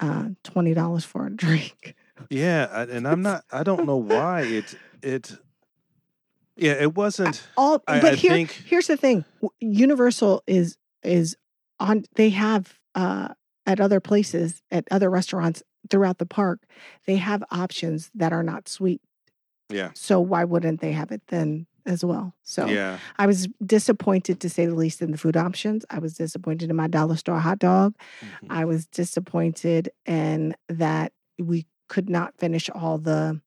uh, 0.00 0.28
twenty 0.42 0.74
dollars 0.74 1.04
for 1.04 1.26
a 1.26 1.30
drink. 1.36 1.94
yeah, 2.28 2.86
and 2.88 3.06
I'm 3.08 3.22
not. 3.22 3.44
I 3.50 3.62
don't 3.62 3.86
know 3.86 3.96
why 3.96 4.42
it 4.42 4.76
it. 5.02 5.36
Yeah, 6.56 6.72
it 6.72 6.94
wasn't. 6.94 7.46
All, 7.56 7.82
but 7.86 8.04
I 8.04 8.16
here, 8.16 8.32
think 8.32 8.52
here's 8.66 8.88
the 8.88 8.96
thing: 8.96 9.24
Universal 9.60 10.42
is 10.46 10.76
is 11.02 11.36
on. 11.80 12.04
They 12.16 12.30
have 12.30 12.78
uh, 12.94 13.28
at 13.66 13.80
other 13.80 14.00
places, 14.00 14.62
at 14.70 14.86
other 14.90 15.10
restaurants 15.10 15.62
throughout 15.90 16.18
the 16.18 16.26
park, 16.26 16.60
they 17.06 17.16
have 17.16 17.42
options 17.50 18.10
that 18.14 18.32
are 18.32 18.42
not 18.42 18.68
sweet. 18.68 19.00
Yeah, 19.70 19.90
So 19.94 20.20
why 20.20 20.44
wouldn't 20.44 20.80
they 20.80 20.92
have 20.92 21.10
it 21.10 21.22
then 21.28 21.66
as 21.86 22.04
well? 22.04 22.34
So 22.42 22.66
yeah. 22.66 22.98
I 23.18 23.26
was 23.26 23.48
disappointed 23.64 24.40
to 24.40 24.48
say 24.50 24.66
the 24.66 24.74
least 24.74 25.00
in 25.02 25.10
the 25.10 25.18
food 25.18 25.36
options. 25.36 25.84
I 25.90 25.98
was 25.98 26.14
disappointed 26.14 26.70
in 26.70 26.76
my 26.76 26.86
dollar 26.86 27.16
store 27.16 27.38
hot 27.40 27.58
dog. 27.58 27.94
mhm. 28.20 28.46
I 28.50 28.64
was 28.64 28.86
disappointed 28.86 29.90
in 30.06 30.54
that 30.68 31.12
we 31.38 31.66
could 31.88 32.08
not 32.08 32.36
finish 32.38 32.68
all 32.70 32.98
the 32.98 33.40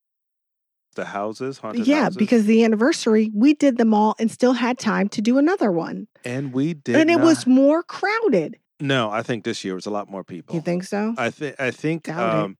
The 0.95 1.06
houses, 1.06 1.60
haunted 1.60 1.86
yeah 1.88 2.03
houses. 2.03 2.17
because 2.17 2.45
the 2.45 2.63
anniversary 2.63 3.32
we 3.34 3.53
did 3.53 3.77
them 3.77 3.93
all 3.93 4.15
and 4.19 4.30
still 4.32 4.53
had 4.53 4.80
time 4.80 5.10
to 5.10 5.21
do 5.21 5.38
another 5.38 5.71
one 5.71 6.08
and 6.25 6.51
we 6.53 6.73
did. 6.73 6.95
and 6.95 7.10
it 7.12 7.19
was 7.19 7.45
more 7.47 7.84
crowded 7.84 8.58
no. 8.80 9.10
I 9.10 9.23
think 9.23 9.43
this 9.43 9.65
year 9.65 9.73
was 9.73 9.88
a 9.88 9.89
lot 9.89 10.08
more 10.08 10.23
people. 10.23 10.53
you 10.56 10.62
think 10.62 10.84
so 10.84 11.15
I 11.17 11.32
think 11.32 11.56
I 11.60 11.71
think 11.71 12.10
um, 12.10 12.58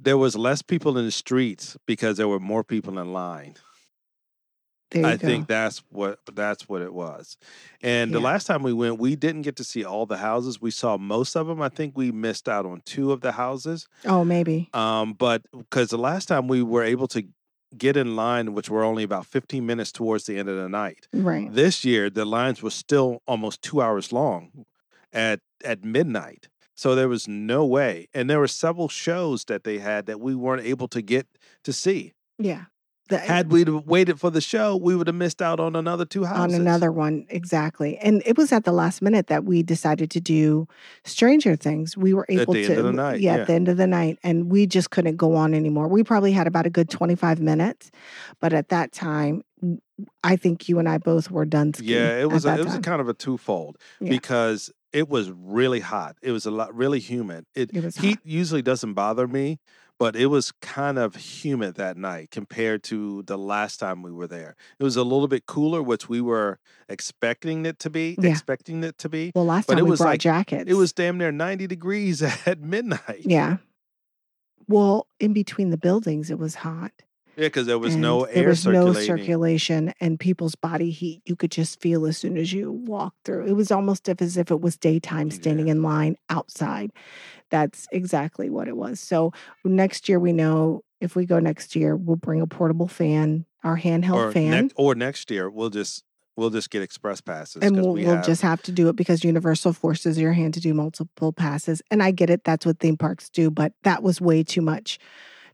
there 0.00 0.18
was 0.18 0.34
less 0.36 0.62
people 0.62 0.96
in 0.98 1.04
the 1.04 1.10
streets 1.10 1.76
because 1.86 2.16
there 2.16 2.28
were 2.28 2.40
more 2.40 2.64
people 2.64 2.98
in 2.98 3.12
line. 3.12 3.54
there 4.90 5.02
you 5.02 5.08
I 5.08 5.16
go 5.16 5.26
think 5.26 5.46
that's 5.46 5.82
what 5.90 6.18
that's 6.34 6.68
what 6.68 6.82
it 6.82 6.92
was. 6.92 7.36
And 7.82 8.12
the 8.12 8.20
last 8.20 8.46
time 8.46 8.62
we 8.62 8.72
went, 8.72 8.98
we 8.98 9.14
didn't 9.16 9.42
get 9.42 9.56
to 9.56 9.64
see 9.64 9.84
all 9.84 10.06
the 10.06 10.16
houses. 10.16 10.60
We 10.60 10.70
saw 10.70 10.96
most 10.96 11.36
of 11.36 11.46
them. 11.46 11.60
I 11.62 11.68
think 11.68 11.96
we 11.96 12.10
missed 12.10 12.48
out 12.48 12.66
on 12.66 12.82
two 12.84 13.12
of 13.12 13.20
the 13.20 13.32
houses. 13.32 13.86
oh 14.06 14.24
maybe 14.24 14.68
Um, 14.74 15.12
but 15.12 15.42
because 15.52 15.90
the 15.90 15.98
last 15.98 16.26
time 16.26 16.48
we 16.48 16.62
were 16.62 16.82
able 16.82 17.06
to 17.08 17.24
get 17.78 17.96
in 17.96 18.16
line, 18.16 18.52
which 18.52 18.68
were 18.68 18.82
only 18.82 19.04
about 19.04 19.26
15 19.26 19.64
minutes 19.64 19.92
towards 19.92 20.24
the 20.24 20.36
end 20.38 20.48
of 20.48 20.56
the 20.56 20.68
night. 20.68 21.06
right 21.12 21.52
This 21.54 21.84
year, 21.84 22.10
the 22.10 22.24
lines 22.24 22.62
were 22.62 22.70
still 22.70 23.22
almost 23.28 23.62
two 23.62 23.80
hours 23.80 24.12
long. 24.12 24.64
at 25.12 25.40
at 25.64 25.84
midnight. 25.84 26.48
So 26.80 26.94
there 26.94 27.10
was 27.10 27.28
no 27.28 27.62
way. 27.66 28.08
And 28.14 28.30
there 28.30 28.38
were 28.38 28.48
several 28.48 28.88
shows 28.88 29.44
that 29.44 29.64
they 29.64 29.76
had 29.78 30.06
that 30.06 30.18
we 30.18 30.34
weren't 30.34 30.64
able 30.64 30.88
to 30.88 31.02
get 31.02 31.26
to 31.64 31.74
see. 31.74 32.14
Yeah. 32.38 32.64
The- 33.10 33.18
Had 33.18 33.52
we 33.52 33.64
waited 33.64 34.18
for 34.18 34.30
the 34.30 34.40
show, 34.40 34.76
we 34.76 34.96
would 34.96 35.06
have 35.06 35.14
missed 35.16 35.42
out 35.42 35.60
on 35.60 35.76
another 35.76 36.06
two 36.06 36.24
houses. 36.24 36.54
on 36.54 36.58
another 36.60 36.90
one 36.90 37.26
exactly 37.28 37.98
and 37.98 38.22
it 38.24 38.38
was 38.38 38.50
at 38.52 38.64
the 38.64 38.72
last 38.72 39.02
minute 39.02 39.26
that 39.26 39.44
we 39.44 39.62
decided 39.62 40.10
to 40.12 40.20
do 40.20 40.66
stranger 41.04 41.54
things 41.56 41.96
we 41.98 42.14
were 42.14 42.24
At 42.30 42.38
able 42.42 42.54
the 42.54 42.64
to 42.64 42.70
end 42.70 42.78
of 42.78 42.84
the 42.86 42.92
night, 42.92 43.20
yeah, 43.20 43.34
yeah. 43.34 43.40
at 43.42 43.46
the 43.48 43.52
end 43.54 43.68
of 43.68 43.76
the 43.76 43.86
night 43.88 44.18
and 44.22 44.48
we 44.50 44.64
just 44.66 44.90
couldn't 44.90 45.16
go 45.16 45.34
on 45.34 45.54
anymore 45.54 45.88
we 45.88 46.04
probably 46.04 46.30
had 46.32 46.46
about 46.46 46.66
a 46.66 46.70
good 46.70 46.88
25 46.88 47.40
minutes 47.40 47.90
but 48.40 48.52
at 48.52 48.68
that 48.68 48.92
time 48.92 49.42
I 50.24 50.36
think 50.36 50.68
you 50.68 50.78
and 50.78 50.88
i 50.88 50.96
both 50.98 51.30
were 51.32 51.44
done 51.44 51.72
Yeah, 51.82 52.16
it 52.20 52.30
was 52.30 52.46
a, 52.46 52.54
it 52.60 52.64
was 52.64 52.76
a 52.76 52.80
kind 52.80 53.00
of 53.00 53.08
a 53.08 53.14
twofold 53.14 53.76
Yeah. 54.00 54.10
because 54.10 54.70
it 54.92 55.08
was 55.08 55.30
really 55.30 55.80
hot. 55.80 56.16
It 56.22 56.32
was 56.32 56.46
a 56.46 56.50
lot 56.50 56.74
really 56.74 57.00
humid. 57.00 57.46
It, 57.54 57.70
It 57.74 57.84
was 57.84 57.96
hot. 57.96 58.04
heat 58.06 58.18
usually 58.24 58.62
doesn't 58.62 58.94
bother 58.94 59.28
me, 59.28 59.58
but 59.98 60.16
it 60.16 60.26
was 60.26 60.52
kind 60.62 60.98
of 60.98 61.14
humid 61.16 61.74
that 61.76 61.96
night 61.96 62.30
compared 62.30 62.82
to 62.84 63.22
the 63.24 63.36
last 63.38 63.78
time 63.78 64.02
we 64.02 64.10
were 64.10 64.26
there. 64.26 64.56
It 64.78 64.84
was 64.84 64.96
a 64.96 65.02
little 65.04 65.28
bit 65.28 65.46
cooler, 65.46 65.82
which 65.82 66.08
we 66.08 66.20
were 66.20 66.58
expecting 66.88 67.66
it 67.66 67.78
to 67.80 67.90
be, 67.90 68.16
Yeah. 68.20 68.30
expecting 68.30 68.82
it 68.82 68.98
to 68.98 69.08
be. 69.08 69.30
well 69.34 69.44
last 69.44 69.66
but 69.68 69.74
time 69.74 69.80
it 69.80 69.84
we 69.84 69.90
was 69.90 70.00
brought 70.00 70.08
like- 70.10 70.20
jackets 70.20 70.70
It 70.70 70.74
was 70.74 70.92
damn 70.92 71.18
near 71.18 71.30
90 71.32 71.66
degrees 71.66 72.22
at 72.46 72.60
midnight. 72.60 73.20
yeah 73.24 73.58
well 74.68 75.06
in 75.18 75.32
between 75.32 75.70
the 75.70 75.78
buildings 75.78 76.30
it 76.30 76.38
was 76.38 76.56
hot 76.56 76.92
Yeah, 77.40 77.46
because 77.46 77.66
there 77.66 77.78
was 77.78 77.94
and 77.94 78.02
no 78.02 78.26
there 78.26 78.42
air 78.44 78.48
was 78.50 78.66
no 78.66 78.92
circulation 78.92 79.94
and 79.98 80.20
people's 80.20 80.54
body 80.54 80.90
heat 80.90 81.22
you 81.24 81.36
could 81.36 81.50
just 81.50 81.80
feel 81.80 82.04
as 82.04 82.18
soon 82.18 82.36
as 82.36 82.52
you 82.52 82.70
walked 82.70 83.24
through. 83.24 83.46
It 83.46 83.54
was 83.54 83.70
almost 83.70 84.08
as 84.10 84.36
if 84.36 84.50
it 84.50 84.60
was 84.60 84.76
daytime 84.76 85.30
standing 85.30 85.68
Yeah. 85.68 85.72
in 85.72 85.82
line 85.82 86.16
outside. 86.28 86.92
That's 87.48 87.88
exactly 87.92 88.50
what 88.50 88.68
it 88.68 88.76
was. 88.76 89.00
So 89.00 89.32
next 89.64 90.06
year 90.06 90.20
we 90.20 90.34
know 90.34 90.82
if 91.00 91.16
we 91.16 91.24
go 91.24 91.38
next 91.38 91.74
year 91.74 91.96
we'll 91.96 92.16
bring 92.16 92.42
a 92.42 92.46
portable 92.46 92.88
fan 92.88 93.46
our 93.64 93.78
handheld 93.78 94.16
or, 94.16 94.32
fan. 94.32 94.50
next, 94.50 94.74
or 94.76 94.94
next 94.94 95.30
year, 95.30 95.48
we'll 95.48 95.70
just 95.70 96.04
we'll 96.36 96.50
just 96.50 96.70
get 96.70 96.82
express 96.82 97.20
passes 97.20 97.62
and 97.62 97.76
we'll, 97.76 97.92
we 97.92 98.04
we'll 98.04 98.16
have 98.16 98.24
just 98.24 98.42
have 98.42 98.62
to 98.62 98.72
do 98.72 98.88
it 98.88 98.96
because 98.96 99.24
universal 99.24 99.72
forces 99.72 100.18
your 100.18 100.32
hand 100.32 100.54
to 100.54 100.60
do 100.60 100.72
multiple 100.72 101.32
passes. 101.32 101.82
And 101.90 102.02
i 102.02 102.10
get 102.10 102.30
it 102.30 102.44
that's 102.44 102.64
what 102.64 102.78
theme 102.80 102.96
parks 102.96 103.28
do 103.28 103.50
but 103.50 103.72
that 103.82 104.02
was 104.02 104.20
way 104.20 104.42
too 104.42 104.62
much 104.62 104.98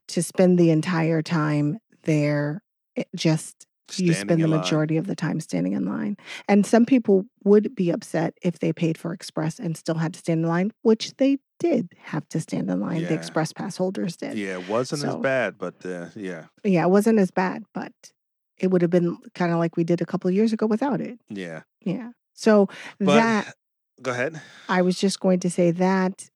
to 0.09 0.23
spend 0.23 0.59
the 0.59 0.71
entire 0.71 1.23
time 1.23 1.79
there 2.05 2.63
it 2.95 3.09
just 3.15 3.67
you 3.97 4.13
spend 4.15 4.31
the 4.31 4.35
in 4.45 4.51
line. 4.51 4.61
majority 4.61 4.97
of 4.97 5.07
the 5.07 5.15
time 5.15 5.39
standing 5.39 5.73
in 5.73 5.85
line. 5.85 6.17
And 6.49 6.67
some 6.67 6.85
people 6.85 7.25
would 7.45 7.75
be 7.77 7.91
upset 7.91 8.35
if 8.43 8.59
they 8.59 8.73
paid 8.73 8.99
for 8.99 9.13
express 9.13 9.61
and 9.61 9.77
still 9.77 9.95
had 9.97 10.15
to 10.15 10.19
stand 10.19 10.41
in 10.43 10.49
line, 10.49 10.73
which 10.83 11.15
they 11.19 11.39
did 11.61 11.89
have 12.03 12.29
to 12.31 12.41
stand 12.41 12.69
in 12.69 12.81
line. 12.81 13.05
The 13.05 13.15
express 13.15 13.53
pass 13.53 13.77
holders 13.77 14.17
did. 14.17 14.37
Yeah, 14.37 14.59
it 14.59 14.69
wasn't 14.69 15.05
as 15.05 15.15
bad, 15.17 15.57
but 15.57 15.87
uh, 15.87 16.07
yeah, 16.17 16.47
Yeah, 16.65 16.83
it 16.83 16.91
wasn't 16.91 17.21
as 17.21 17.31
bad, 17.31 17.63
but 17.73 17.93
it 18.59 18.69
would 18.69 18.83
have 18.83 18.91
been 18.91 19.19
kind 19.35 19.53
of 19.53 19.59
like 19.59 19.77
we 19.77 19.85
did 19.85 20.01
a 20.01 20.07
couple 20.07 20.27
of 20.29 20.35
years 20.35 20.53
ago 20.53 20.67
without 20.67 21.01
it. 21.01 21.21
yeah. 21.29 21.63
Yeah. 21.85 22.11
So 22.35 22.69
But 22.99 23.15
that 23.15 23.55
go 24.03 24.11
ahead. 24.11 24.41
I 24.69 24.83
was 24.83 24.99
just 24.99 25.21
going 25.21 25.39
to 25.41 25.51
say 25.51 25.71
that. 25.71 26.29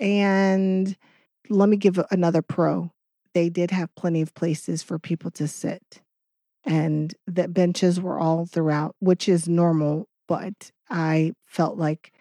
And 0.00 0.96
let 1.50 1.68
me 1.68 1.76
give 1.76 2.00
another 2.10 2.40
pro. 2.42 2.90
They 3.34 3.48
did 3.48 3.70
have 3.70 3.94
plenty 3.96 4.22
of 4.22 4.34
places 4.34 4.82
for 4.82 4.98
people 4.98 5.30
to 5.32 5.46
sit, 5.48 6.00
and 6.64 7.14
the 7.26 7.48
benches 7.48 8.00
were 8.00 8.18
all 8.18 8.46
throughout, 8.46 8.94
which 9.00 9.28
is 9.28 9.48
normal. 9.48 10.06
But 10.26 10.70
I 10.88 11.32
felt 11.44 11.76
like 11.76 12.12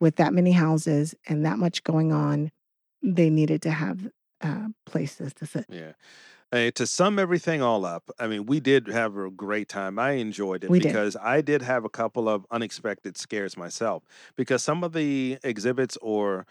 with 0.00 0.16
that 0.16 0.32
many 0.32 0.52
houses 0.52 1.14
and 1.28 1.44
that 1.44 1.58
much 1.58 1.84
going 1.84 2.12
on, 2.12 2.50
they 3.02 3.28
needed 3.30 3.62
to 3.62 3.70
have 3.70 4.08
uh, 4.40 4.68
places 4.86 5.34
to 5.34 5.46
sit. 5.46 5.66
Yeah. 5.68 5.92
To 6.52 6.86
sum 6.86 7.18
everything 7.18 7.62
all 7.62 7.86
up, 7.86 8.10
I 8.18 8.26
mean, 8.26 8.44
we 8.44 8.60
did 8.60 8.86
have 8.88 9.16
a 9.16 9.30
great 9.30 9.70
time. 9.70 9.98
I 9.98 10.12
enjoyed 10.12 10.64
it 10.64 10.70
We 10.70 10.80
did. 10.80 10.88
because 10.88 11.16
I 11.16 11.40
did 11.40 11.62
have 11.62 11.86
a 11.86 11.88
couple 11.88 12.28
of 12.28 12.44
unexpected 12.50 13.16
scares 13.16 13.56
myself 13.56 14.02
because 14.36 14.62
some 14.62 14.84
of 14.84 14.92
the 14.92 15.38
exhibits 15.42 15.96
or 16.02 16.46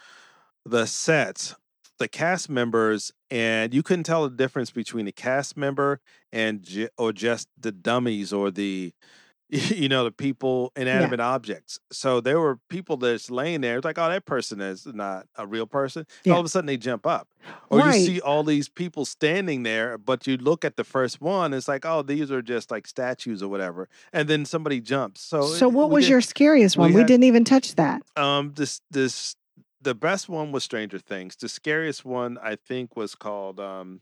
the 0.66 0.88
sets, 0.88 1.56
the 2.02 2.08
cast 2.10 2.50
members, 2.50 3.12
and 3.30 3.74
you 3.74 3.82
couldn't 3.84 4.04
tell 4.04 4.24
the 4.30 4.36
difference 4.36 4.72
between 4.72 5.08
a 5.08 5.12
cast 5.12 5.56
member 5.56 6.00
and 6.32 6.62
ju- 6.64 6.90
or 6.98 7.14
just 7.14 7.48
the 7.60 7.72
dummies 7.72 8.34
or 8.34 8.52
the 8.52 8.94
you 9.50 9.90
know 9.90 10.06
the 10.06 10.12
people 10.12 10.72
inanimate 10.78 11.20
objects 11.20 11.78
so 11.92 12.22
there 12.22 12.40
were 12.40 12.58
people 12.70 12.96
that's 12.96 13.30
laying 13.30 13.60
there 13.60 13.76
it's 13.76 13.84
like 13.84 13.98
oh 14.00 14.08
that 14.08 14.26
person 14.26 14.62
is 14.62 14.86
not 14.86 15.26
a 15.36 15.46
real 15.46 15.68
person 15.68 16.06
Yeah. 16.24 16.36
all 16.36 16.40
of 16.40 16.46
a 16.46 16.50
sudden 16.50 16.68
they 16.68 16.78
jump 16.78 17.06
up 17.06 17.28
or 17.70 17.80
Right. 17.80 18.00
you 18.00 18.06
see 18.06 18.22
all 18.22 18.46
these 18.46 18.70
people 18.70 19.04
standing 19.04 19.64
there 19.64 19.98
but 19.98 20.26
you 20.26 20.38
look 20.38 20.64
at 20.64 20.78
the 20.78 20.86
first 20.86 21.20
one 21.20 21.54
it's 21.54 21.68
like 21.68 21.86
oh 21.86 22.02
these 22.02 22.32
are 22.32 22.42
just 22.42 22.72
like 22.72 22.88
statues 22.88 23.44
or 23.44 23.50
whatever 23.50 23.90
and 24.14 24.30
then 24.30 24.46
somebody 24.46 24.80
jumps 24.80 25.20
so 25.22 25.42
So, 25.42 25.68
it- 25.68 25.74
what 25.74 25.90
was 25.90 26.06
did- 26.06 26.12
your 26.12 26.22
scariest 26.22 26.78
we 26.78 26.82
one? 26.84 26.94
We 26.94 27.00
had- 27.02 27.08
didn't 27.08 27.26
even 27.26 27.44
touch 27.44 27.76
that. 27.76 28.04
um 28.16 28.54
this 28.56 28.80
this 28.90 29.36
the 29.82 29.96
best 29.96 30.30
one 30.30 30.52
was 30.52 30.64
stranger 30.64 31.00
things 31.00 31.36
the 31.36 31.50
scariest 31.50 32.06
one 32.06 32.38
i 32.42 32.56
think 32.56 32.96
was 32.96 33.16
called 33.16 33.60
um 33.60 34.02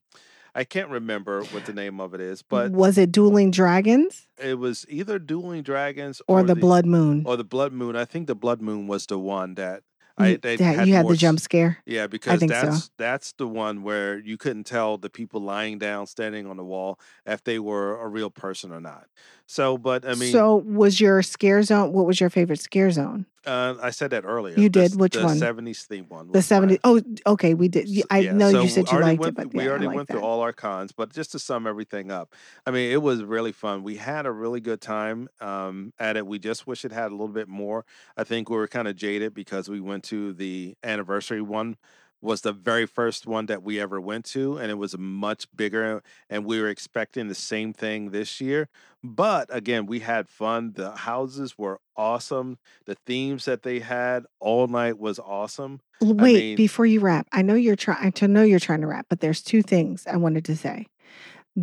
i 0.56 0.64
can't 0.64 0.90
remember 0.90 1.44
what 1.46 1.66
the 1.66 1.74
name 1.74 2.00
of 2.00 2.14
it 2.14 2.22
is 2.22 2.42
but 2.42 2.72
was 2.72 2.98
it 2.98 3.12
Dueling 3.12 3.52
Dragons 3.52 4.28
it 4.42 4.58
was 4.58 4.86
either 4.90 5.20
dueling 5.20 5.64
dragons 5.64 6.22
or, 6.28 6.44
the, 6.44 6.56
Blood 6.56 6.86
Moon? 6.86 7.24
or 7.26 7.36
the 7.36 7.44
blood 7.44 7.74
moon 7.74 7.96
i 7.96 8.06
think 8.06 8.28
the 8.28 8.36
blood 8.36 8.62
moon 8.62 8.88
was 8.88 9.06
the 9.06 9.20
one 9.20 9.56
that 9.56 9.84
I, 10.20 10.36
that 10.36 10.60
you 10.60 10.94
had 10.94 11.04
more 11.04 11.14
the 11.14 11.18
jump 11.18 11.40
scare. 11.40 11.78
Yeah, 11.86 12.08
because 12.08 12.40
think 12.40 12.52
so. 12.52 12.62
that's 12.62 12.92
that's 12.98 13.32
the 13.34 13.48
one 13.48 13.84
where 13.84 14.20
you 14.20 14.38
couldn't 14.38 14.66
tell 14.66 14.98
the 14.98 15.10
people 15.10 15.42
lying 15.42 15.80
down, 15.80 16.08
standing 16.08 16.46
on 16.46 16.58
the 16.58 16.64
wall, 16.64 17.00
if 17.26 17.44
they 17.44 17.58
were 17.58 18.00
a 18.02 18.08
real 18.08 18.30
person 18.30 18.72
or 18.74 18.82
not. 18.82 19.08
So, 19.48 19.78
but 19.78 20.06
I 20.06 20.16
mean, 20.16 20.32
so 20.32 20.58
was 20.58 21.00
your 21.00 21.22
scare 21.22 21.64
zone? 21.64 21.94
What 21.94 22.06
was 22.06 22.20
your 22.20 22.30
favorite 22.30 22.60
scare 22.60 22.92
zone? 22.92 23.26
Uh, 23.46 23.76
I 23.82 23.90
said 23.92 24.12
that 24.12 24.26
earlier. 24.26 24.56
You 24.56 24.70
the 24.70 24.90
did? 24.90 25.00
Which 25.00 25.14
the 25.14 25.24
one? 25.24 25.38
Seventies 25.38 25.84
theme 25.84 26.06
one. 26.08 26.32
The. 26.32 26.40
70s. 26.40 26.80
Oh, 26.84 27.02
okay. 27.26 27.54
We 27.54 27.68
did. 27.68 27.90
I 28.10 28.20
yeah, 28.20 28.32
know 28.34 28.52
so 28.52 28.62
you 28.62 28.70
said 28.70 28.92
you 28.92 29.00
liked 29.00 29.20
went 29.20 29.32
it, 29.32 29.36
but 29.36 29.54
we 29.54 29.64
yeah, 29.64 29.70
already 29.70 29.88
like 29.88 29.96
went 29.96 30.08
that. 30.08 30.16
through 30.16 30.24
all 30.24 30.42
our 30.42 30.54
cons, 30.54 30.92
but 30.92 31.14
just 31.14 31.32
to 31.34 31.40
sum 31.40 31.68
everything 31.68 32.12
up, 32.12 32.34
I 32.66 32.72
mean, 32.72 32.92
it 32.92 33.02
was 33.02 33.24
really 33.24 33.52
fun. 33.52 33.84
We 33.84 33.98
had 33.98 34.26
a 34.26 34.32
really 34.32 34.60
good 34.60 34.82
time 34.82 35.30
um, 35.40 35.94
at 36.00 36.18
it. 36.18 36.26
We 36.26 36.40
just 36.40 36.68
wish 36.68 36.86
it 36.86 36.92
had 36.92 37.08
a 37.08 37.16
little 37.16 37.28
bit 37.28 37.48
more. 37.48 37.86
I 38.18 38.24
think 38.24 38.50
we 38.50 38.58
were 38.58 38.68
kind 38.68 38.88
of 38.88 38.96
jaded 38.96 39.34
because 39.34 39.70
we 39.70 39.80
went 39.80 40.04
to 40.06 40.34
the 40.34 40.76
anniversary 40.84 41.42
one 41.42 41.78
was 42.22 42.42
the 42.42 42.52
very 42.52 42.86
first 42.86 43.26
one 43.26 43.46
that 43.48 43.64
we 43.64 43.80
ever 43.80 44.00
went 44.00 44.26
to 44.26 44.58
and 44.58 44.70
it 44.72 44.78
was 44.78 44.98
much 44.98 45.48
bigger 45.56 46.04
and 46.30 46.46
we 46.46 46.60
were 46.60 46.70
expecting 46.70 47.28
the 47.28 47.36
same 47.36 47.74
thing 47.74 48.12
this 48.12 48.42
year 48.42 48.68
but 49.04 49.48
again 49.54 49.86
we 49.86 50.00
had 50.00 50.28
fun 50.28 50.74
the 50.76 50.92
houses 50.92 51.58
were 51.58 51.80
awesome 51.96 52.58
the 52.86 52.96
themes 53.06 53.46
that 53.46 53.64
they 53.64 53.80
had 53.80 54.26
all 54.40 54.68
night 54.68 54.98
was 55.00 55.20
awesome 55.20 55.80
Wait, 56.02 56.34
mean- 56.34 56.56
before 56.56 56.86
you 56.86 57.02
wrap, 57.02 57.28
I 57.34 57.42
know 57.42 57.56
you're 57.56 57.76
trying 57.76 58.14
to 58.14 58.28
know 58.28 58.42
you're 58.42 58.60
trying 58.60 58.80
to 58.82 58.88
wrap, 58.88 59.08
but 59.10 59.20
there's 59.20 59.42
two 59.42 59.62
things 59.62 60.08
I 60.08 60.16
wanted 60.16 60.46
to 60.46 60.56
say. 60.56 60.88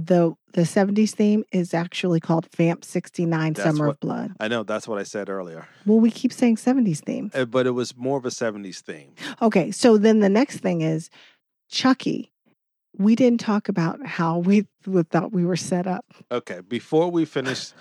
The 0.04 0.35
the 0.52 0.62
70s 0.62 1.12
theme 1.12 1.44
is 1.52 1.72
actually 1.72 2.20
called 2.20 2.48
Vamp 2.54 2.85
69 2.85 3.54
That's 3.54 3.64
Summer 3.66 3.87
what- 3.87 3.92
of 3.94 4.00
Blood. 4.00 4.32
i 4.40 4.48
know 4.48 4.62
that's 4.62 4.87
what 4.88 4.98
i 4.98 5.02
said 5.02 5.28
earlier 5.30 5.66
Well, 5.87 6.00
we 6.00 6.11
keep 6.11 6.32
saying 6.32 6.56
70s 6.56 7.00
theme. 7.00 7.30
Uh, 7.35 7.44
but 7.46 7.66
it 7.66 7.70
was 7.70 7.96
more 7.96 8.18
of 8.18 8.24
a 8.26 8.30
70s 8.30 8.80
theme. 8.80 9.12
Okay, 9.40 9.70
so 9.70 9.96
then 9.96 10.20
the 10.20 10.28
next 10.28 10.59
thing 10.59 10.82
is 10.82 11.09
Chucky. 11.70 12.30
We 12.98 13.14
didn't 13.16 13.40
talk 13.40 13.68
about 13.68 14.04
how 14.06 14.38
we 14.38 14.66
we 14.87 15.02
thought 15.02 15.32
we 15.32 15.44
were 15.44 15.56
set 15.56 15.87
up. 15.87 16.04
Okay, 16.30 16.61
before 16.61 17.11
we 17.11 17.24
finish, 17.24 17.72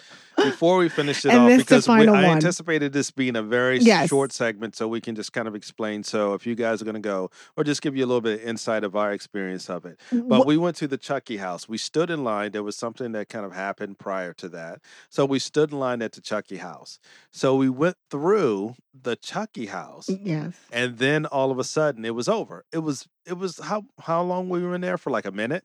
before 0.49 0.77
we 0.77 0.89
finish 0.89 1.25
it 1.25 1.31
And 1.31 1.51
off, 1.51 1.57
because 1.57 1.87
we, 1.87 2.07
I 2.07 2.25
anticipated 2.25 2.93
this 2.93 3.11
being 3.11 3.35
a 3.35 3.41
very 3.43 3.79
Yes. 3.79 4.09
short 4.09 4.31
segment, 4.31 4.75
so 4.75 4.87
we 4.87 5.01
can 5.01 5.15
just 5.15 5.33
kind 5.33 5.47
of 5.47 5.55
explain. 5.55 6.03
So 6.03 6.33
if 6.33 6.45
you 6.47 6.55
guys 6.55 6.81
are 6.81 6.85
going 6.85 6.95
to 6.95 7.01
go, 7.01 7.29
or 7.57 7.63
just 7.63 7.81
give 7.81 7.95
you 7.95 8.05
a 8.05 8.07
little 8.07 8.21
bit 8.21 8.41
of 8.41 8.47
insight 8.47 8.83
of 8.83 8.95
our 8.95 9.11
experience 9.11 9.69
of 9.69 9.85
it. 9.85 9.99
But 10.11 10.43
Wh- 10.43 10.47
we 10.47 10.57
went 10.57 10.75
to 10.77 10.87
the 10.87 10.97
Chucky 10.97 11.37
house. 11.37 11.67
We 11.67 11.77
stood 11.77 12.09
in 12.09 12.23
line. 12.23 12.51
There 12.51 12.63
was 12.63 12.75
something 12.77 13.11
that 13.13 13.29
kind 13.29 13.45
of 13.45 13.53
happened 13.53 13.99
prior 13.99 14.33
to 14.33 14.49
that. 14.49 14.79
So 15.09 15.25
we 15.25 15.39
stood 15.39 15.71
in 15.71 15.79
line 15.79 16.01
at 16.01 16.13
the 16.13 16.21
Chucky 16.21 16.57
house. 16.57 16.99
So 17.31 17.55
we 17.55 17.69
went 17.69 17.97
through 18.09 18.75
the 18.93 19.15
Chucky 19.15 19.65
house. 19.67 20.09
yes. 20.09 20.53
And 20.71 20.97
then 20.97 21.25
all 21.25 21.51
of 21.51 21.59
a 21.59 21.63
sudden 21.63 22.05
it 22.05 22.15
was 22.15 22.27
over. 22.29 22.63
It 22.71 22.79
was 22.79 23.07
it 23.25 23.37
was 23.37 23.59
how 23.59 23.83
how 24.01 24.21
long 24.21 24.49
we 24.49 24.61
were 24.63 24.75
in 24.75 24.81
there 24.81 24.97
for 24.97 25.09
like 25.09 25.25
a 25.25 25.31
minute. 25.31 25.63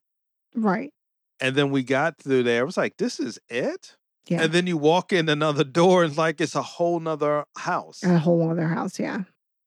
Right. 0.54 0.92
And 1.40 1.54
then 1.56 1.70
we 1.70 1.82
got 1.82 2.18
through 2.18 2.42
there. 2.42 2.62
It 2.62 2.66
was 2.66 2.76
like, 2.76 2.96
this 2.98 3.18
is 3.20 3.38
it? 3.48 3.96
Yeah. 4.26 4.42
And 4.42 4.52
then 4.52 4.66
you 4.66 4.76
walk 4.76 5.12
in 5.12 5.28
another 5.28 5.64
door 5.64 6.04
and 6.04 6.16
like 6.16 6.40
it's 6.40 6.54
a 6.54 6.62
whole 6.62 7.00
nother 7.00 7.44
house. 7.56 8.02
a 8.02 8.18
whole 8.18 8.48
other 8.50 8.68
house, 8.68 8.98
yeah. 9.00 9.22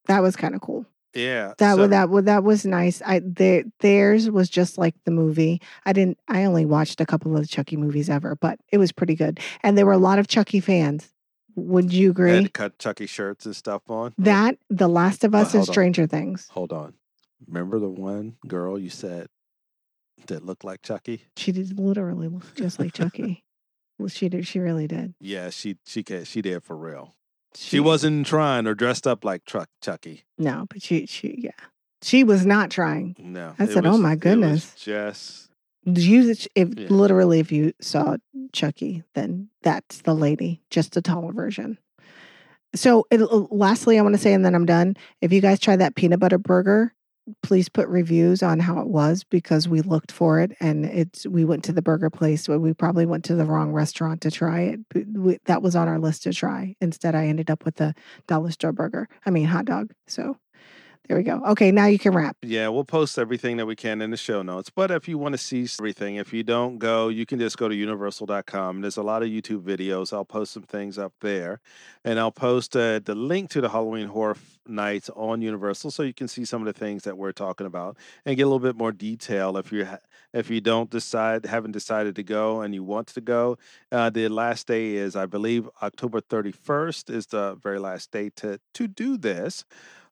That 0.07 0.21
was 0.21 0.35
kind 0.35 0.53
of 0.55 0.61
cool. 0.61 0.85
yeah. 1.13 1.53
That 1.57 1.75
so- 1.75 1.81
was 1.81 1.89
that 1.89 2.09
was 2.09 2.25
that 2.25 2.43
was 2.43 2.65
nice. 2.65 3.01
I 3.05 3.19
their 3.23 3.63
theirs 3.79 4.29
was 4.29 4.49
just 4.49 4.77
like 4.77 4.95
the 5.05 5.11
movie. 5.11 5.61
I 5.85 5.93
didn't. 5.93 6.17
I 6.27 6.43
only 6.45 6.65
watched 6.65 7.01
a 7.01 7.05
couple 7.05 7.35
of 7.35 7.41
the 7.41 7.47
Chucky 7.47 7.77
movies 7.77 8.09
ever, 8.09 8.35
but 8.35 8.59
it 8.71 8.77
was 8.77 8.91
pretty 8.91 9.15
good. 9.15 9.39
And 9.63 9.77
there 9.77 9.85
were 9.85 9.91
a 9.93 9.97
lot 9.97 10.19
of 10.19 10.27
Chucky 10.27 10.59
fans. 10.59 11.09
Would 11.55 11.93
you 11.93 12.07
Had 12.09 12.11
agree? 12.11 12.43
to 12.43 12.49
cut 12.49 12.79
Chucky 12.79 13.05
shirts 13.05 13.45
and 13.45 13.55
stuff 13.55 13.83
on. 13.89 14.13
That 14.17 14.57
The 14.69 14.87
Last 14.87 15.23
of 15.23 15.35
Us 15.35 15.53
and 15.53 15.59
hold 15.59 15.69
on. 15.69 15.73
Stranger 15.73 16.07
Things. 16.07 16.47
Hold 16.51 16.73
on. 16.73 16.93
Remember 17.47 17.77
the 17.79 17.89
one 17.89 18.37
girl 18.47 18.79
you 18.79 18.89
said 18.89 19.27
that 20.27 20.45
looked 20.45 20.63
like 20.63 20.81
Chucky? 20.81 21.25
She 21.37 21.51
did 21.51 21.77
literally 21.79 22.27
look 22.27 22.55
just 22.55 22.79
like 22.79 22.93
Chucky. 22.93 23.43
Well, 23.97 24.09
she 24.09 24.29
did. 24.29 24.47
She 24.47 24.59
really 24.59 24.87
did. 24.87 25.13
Yeah, 25.19 25.49
she 25.49 25.77
she 25.85 26.03
she 26.23 26.41
did 26.41 26.63
for 26.63 26.75
real. 26.75 27.15
She 27.55 27.79
wasn't 27.79 28.25
trying 28.25 28.65
or 28.67 28.73
dressed 28.73 29.05
up 29.05 29.23
like 29.23 29.45
Truck 29.45 29.69
Chucky. 29.81 30.23
No, 30.37 30.65
but 30.69 30.81
she, 30.81 31.05
she, 31.05 31.35
yeah, 31.37 31.51
she 32.01 32.23
was 32.23 32.45
not 32.45 32.71
trying. 32.71 33.15
No. 33.19 33.53
I 33.59 33.67
said, 33.67 33.85
"Oh 33.85 33.97
my 33.97 34.13
it 34.13 34.15
was 34.15 34.19
goodness." 34.21 34.73
just 34.75 35.49
You, 35.85 36.33
if 36.55 36.79
Yeah. 36.79 36.87
literally, 36.89 37.39
if 37.39 37.51
you 37.51 37.73
saw 37.81 38.17
Chucky, 38.53 39.03
then 39.15 39.49
that's 39.61 40.01
the 40.01 40.15
lady, 40.15 40.61
just 40.69 40.95
a 40.97 41.01
taller 41.01 41.33
version. 41.33 41.77
So, 42.75 43.05
it, 43.11 43.19
lastly, 43.51 43.99
I 43.99 44.01
want 44.01 44.15
to 44.15 44.21
say, 44.21 44.33
and 44.33 44.43
then 44.45 44.55
I'm 44.55 44.65
done. 44.65 44.95
If 45.21 45.31
you 45.31 45.41
guys 45.41 45.59
try 45.59 45.75
that 45.75 45.95
peanut 45.95 46.19
butter 46.19 46.39
burger, 46.39 46.93
please 47.41 47.69
put 47.69 47.87
reviews 47.87 48.43
on 48.43 48.59
how 48.59 48.79
it 48.79 48.87
was 48.87 49.23
because 49.23 49.67
we 49.67 49.81
looked 49.81 50.11
for 50.11 50.39
it 50.39 50.51
and 50.59 50.85
it's 50.85 51.25
we 51.25 51.45
went 51.45 51.63
to 51.63 51.71
the 51.71 51.81
burger 51.81 52.09
place 52.09 52.47
but 52.47 52.59
we 52.59 52.73
probably 52.73 53.05
went 53.05 53.23
to 53.23 53.35
the 53.35 53.45
wrong 53.45 53.71
restaurant 53.71 54.19
to 54.21 54.29
try 54.29 54.61
it 54.61 54.79
we, 55.13 55.39
that 55.45 55.61
was 55.61 55.75
on 55.75 55.87
our 55.87 55.99
list 55.99 56.23
to 56.23 56.33
try. 56.33 56.75
Instead 56.81 57.15
i 57.15 57.25
ended 57.27 57.49
up 57.49 57.63
with 57.63 57.75
the 57.75 57.93
dollar 58.27 58.51
store 58.51 58.73
burger 58.73 59.07
i 59.25 59.29
mean 59.29 59.45
hot 59.45 59.65
dog 59.65 59.93
so 60.05 60.37
there 61.07 61.17
we 61.17 61.23
go 61.23 61.41
okay 61.45 61.71
now 61.71 61.85
you 61.85 61.99
can 61.99 62.13
wrap 62.13 62.37
Yeah, 62.41 62.67
we'll 62.69 62.83
post 62.85 63.17
everything 63.17 63.57
that 63.57 63.65
we 63.65 63.75
can 63.75 64.01
in 64.01 64.11
the 64.11 64.17
show 64.17 64.41
notes. 64.41 64.69
But 64.69 64.91
if 64.91 65.07
you 65.07 65.17
want 65.17 65.33
to 65.33 65.37
see 65.37 65.67
everything, 65.79 66.15
if 66.17 66.33
you 66.33 66.43
don't 66.43 66.77
go, 66.77 67.07
you 67.09 67.25
can 67.25 67.39
just 67.39 67.57
go 67.57 67.67
to 67.67 67.75
universal.com. 67.75 68.81
There's 68.81 68.97
a 68.97 69.03
lot 69.03 69.23
of 69.23 69.29
YouTube 69.29 69.61
videos. 69.63 70.13
I'll 70.13 70.25
post 70.25 70.51
some 70.53 70.63
things 70.63 70.97
up 70.97 71.13
there. 71.21 71.61
And 72.03 72.19
I'll 72.19 72.31
post 72.31 72.75
uh, 72.75 72.99
the 72.99 73.15
link 73.15 73.49
to 73.51 73.61
the 73.61 73.69
Halloween 73.69 74.07
Horror 74.07 74.37
Nights 74.67 75.09
on 75.15 75.41
Universal 75.41 75.91
so 75.91 76.03
you 76.03 76.13
can 76.13 76.27
see 76.27 76.45
some 76.45 76.61
of 76.61 76.73
the 76.73 76.77
things 76.77 77.03
that 77.03 77.17
we're 77.17 77.31
talking 77.31 77.65
about 77.67 77.97
and 78.25 78.35
get 78.35 78.43
a 78.43 78.45
little 78.45 78.59
bit 78.59 78.75
more 78.75 78.91
detail 78.91 79.57
if 79.57 79.71
you 79.71 79.85
ha- 79.85 79.99
if 80.33 80.49
you 80.49 80.61
don't 80.61 80.89
decide 80.89 81.45
haven't 81.45 81.71
decided 81.71 82.15
to 82.15 82.23
go 82.23 82.61
and 82.61 82.73
you 82.73 82.83
want 82.83 83.07
to 83.07 83.21
go. 83.21 83.57
Uh, 83.91 84.09
the 84.09 84.27
last 84.29 84.67
day 84.67 84.95
is 84.95 85.15
I 85.15 85.25
believe 85.25 85.69
October 85.81 86.21
31st 86.21 87.09
is 87.09 87.27
the 87.27 87.55
very 87.55 87.79
last 87.79 88.11
day 88.11 88.29
to 88.37 88.59
to 88.73 88.87
do 88.87 89.17
this. 89.17 89.65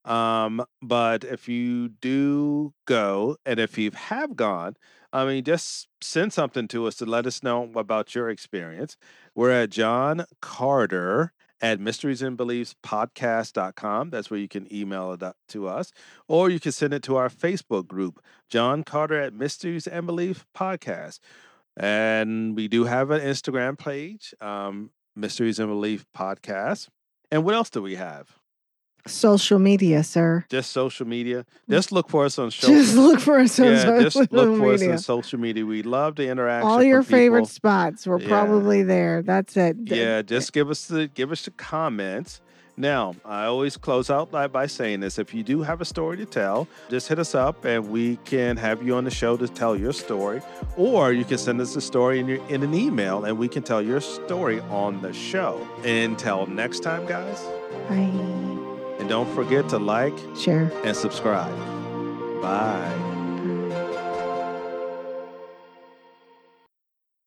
Um, 0.06 0.66
but 0.82 1.24
if 1.24 1.48
you 1.48 1.90
do 1.90 2.74
go, 2.86 3.38
and 3.46 3.60
if 3.60 3.78
you 3.78 3.92
have 3.92 4.36
gone, 4.36 4.76
I 5.14 5.26
mean, 5.26 5.44
just 5.44 5.88
send 6.02 6.34
something 6.34 6.68
to 6.70 6.88
us 6.88 6.96
to 6.96 7.06
let 7.06 7.26
us 7.28 7.44
know 7.44 7.70
about 7.76 8.16
your 8.16 8.30
experience. 8.30 8.98
We're 9.36 9.52
at 9.52 9.70
John 9.70 10.26
Carter 10.42 11.34
at 11.62 11.80
mysteries 11.80 12.22
and 12.22 12.36
beliefs 12.36 12.76
podcast.com. 12.84 14.10
That's 14.10 14.32
where 14.32 14.40
you 14.40 14.48
can 14.48 14.74
email 14.74 15.14
it 15.14 15.22
to 15.50 15.68
us, 15.68 15.92
or 16.28 16.50
you 16.50 16.60
can 16.60 16.72
send 16.72 16.94
it 16.94 17.04
to 17.04 17.18
our 17.18 17.30
Facebook 17.30 17.88
group, 17.88 18.24
John 18.50 18.84
Carter 18.84 19.20
at 19.20 19.34
Mysteries 19.34 19.86
and 19.86 20.06
Beliefs 20.08 20.46
Podcast. 20.56 21.20
And 21.78 22.56
we 22.56 22.68
do 22.68 22.86
have 22.86 23.12
an 23.12 23.22
Instagram 23.22 23.78
page, 23.78 24.34
um, 24.42 24.92
Mysteries 25.16 25.60
and 25.60 25.70
Belief 25.70 26.06
Podcast. 26.18 26.90
And 27.32 27.46
what 27.46 27.56
else 27.56 27.70
do 27.70 27.82
we 27.82 27.96
have? 27.96 28.41
Social 29.08 29.60
media 29.60 30.04
sir 30.04 30.46
just 30.50 30.72
social 30.72 31.08
media. 31.08 31.46
Mm. 31.70 31.74
Just 31.74 31.92
look 31.92 32.10
for 32.10 32.26
us 32.26 32.38
on 32.40 32.52
social. 32.52 32.76
just 32.76 32.96
look 32.96 33.20
for 33.28 33.40
us 33.40 33.60
on 33.60 33.66
yeah, 33.68 33.82
social 33.84 34.04
just 34.04 34.32
look 34.32 34.58
for 34.58 34.74
us 34.74 34.80
media 34.82 34.94
on 34.94 35.00
social 35.00 35.40
media. 35.40 35.66
We 35.66 35.84
love 35.84 36.16
the 36.16 36.28
interaction. 36.28 36.70
all 36.70 36.84
your 36.84 37.04
favorite 37.04 37.48
spots 37.48 38.06
we're 38.08 38.20
Yeah. 38.20 38.28
probably 38.28 38.84
there 38.84 39.22
that's 39.22 39.56
it 39.58 39.78
Yeah, 39.86 40.22
just 40.22 40.54
give 40.54 40.70
us 40.70 40.88
the 40.88 41.08
give 41.08 41.32
us 41.32 41.44
the 41.46 41.52
comments. 41.52 42.42
Now, 42.78 43.16
I 43.26 43.46
always 43.46 43.76
close 43.78 44.10
out 44.10 44.32
by, 44.32 44.48
by 44.48 44.66
saying 44.66 45.02
this: 45.02 45.20
if 45.20 45.34
you 45.34 45.44
do 45.44 45.62
have 45.62 45.82
a 45.82 45.86
story 45.86 46.16
to 46.18 46.26
tell, 46.26 46.68
just 46.90 47.10
hit 47.10 47.20
us 47.20 47.36
up, 47.36 47.66
and 47.66 47.90
we 47.92 48.16
can 48.24 48.56
have 48.58 48.82
you 48.82 48.96
on 48.96 49.04
the 49.04 49.12
show 49.12 49.36
to 49.38 49.48
tell 49.48 49.76
your 49.76 49.92
story, 49.94 50.42
or 50.78 51.12
you 51.12 51.26
can 51.26 51.38
send 51.38 51.60
us 51.60 51.76
a 51.76 51.82
story 51.82 52.20
in 52.20 52.28
your 52.28 52.44
in 52.48 52.64
an 52.64 52.74
email, 52.74 53.26
and 53.26 53.38
we 53.38 53.48
can 53.50 53.62
tell 53.62 53.82
your 53.82 54.00
story 54.00 54.62
on 54.62 55.02
the 55.02 55.12
show. 55.14 55.60
Until 55.84 56.48
next 56.48 56.80
time, 56.80 57.06
guys, 57.06 57.40
bye 57.90 58.10
and 59.02 59.10
don't 59.10 59.34
forget 59.34 59.68
to 59.70 59.80
like 59.80 60.14
share 60.36 60.72
and 60.86 60.96
subscribe. 60.96 61.58
Bye. 62.42 63.11